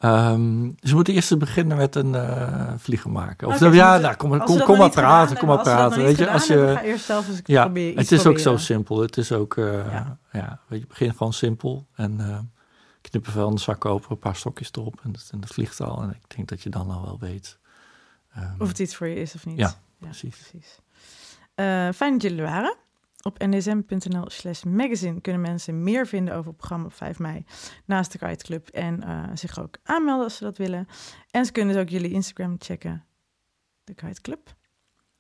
[0.03, 3.49] Ehm, ze moeten eerst beginnen met een eh vlieger maken.
[3.49, 6.03] Of dan- ze ja, nou, kom, kom, maar praten, kom maar praten.
[6.03, 9.01] Weet je, als je, ga eerst zelf eens ja, iets het is ook zo simpel.
[9.01, 10.19] Het is ook, eh, Ja.
[10.33, 10.61] ja.
[10.69, 12.39] weet je, begin gewoon simpel en eh
[13.01, 16.03] knippen van de zak open, een paar stokjes erop en dat, en dat vliegt al.
[16.03, 17.59] En ik denk dat je dan al wel weet.
[18.35, 19.59] ehm, Of het iets voor je is of niet.
[19.59, 20.37] Ja, precies.
[20.51, 20.79] precies.
[21.97, 22.77] Fijn dat jullie waren.
[23.23, 27.45] Op nsm.nl slash magazine kunnen mensen meer vinden over het programma op 5 mei
[27.85, 28.69] naast de Kite Club.
[28.69, 30.87] En eh, zich ook aanmelden als ze dat willen.
[31.31, 33.05] En ze kunnen dus ook jullie Instagram checken,
[33.85, 34.55] de Kite Club.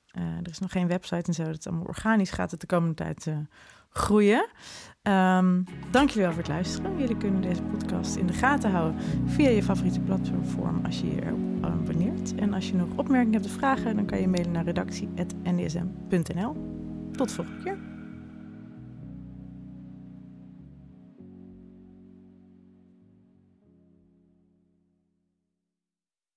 [0.06, 2.30] Eh, er is nog geen website en zo, dat is allemaal organisch.
[2.30, 3.38] Gaat het de komende tijd eh,
[3.88, 4.46] groeien.
[5.02, 6.98] Ehm dank jullie wel voor het luisteren.
[6.98, 11.22] Jullie kunnen deze podcast in de gaten houden via je favoriete platform als je je
[11.60, 12.34] abonneert.
[12.34, 16.81] En als je nog opmerkingen hebt of vragen, dan kan je mailen naar redactie.ndsm.nl.
[17.16, 17.76] Tot volgende keer.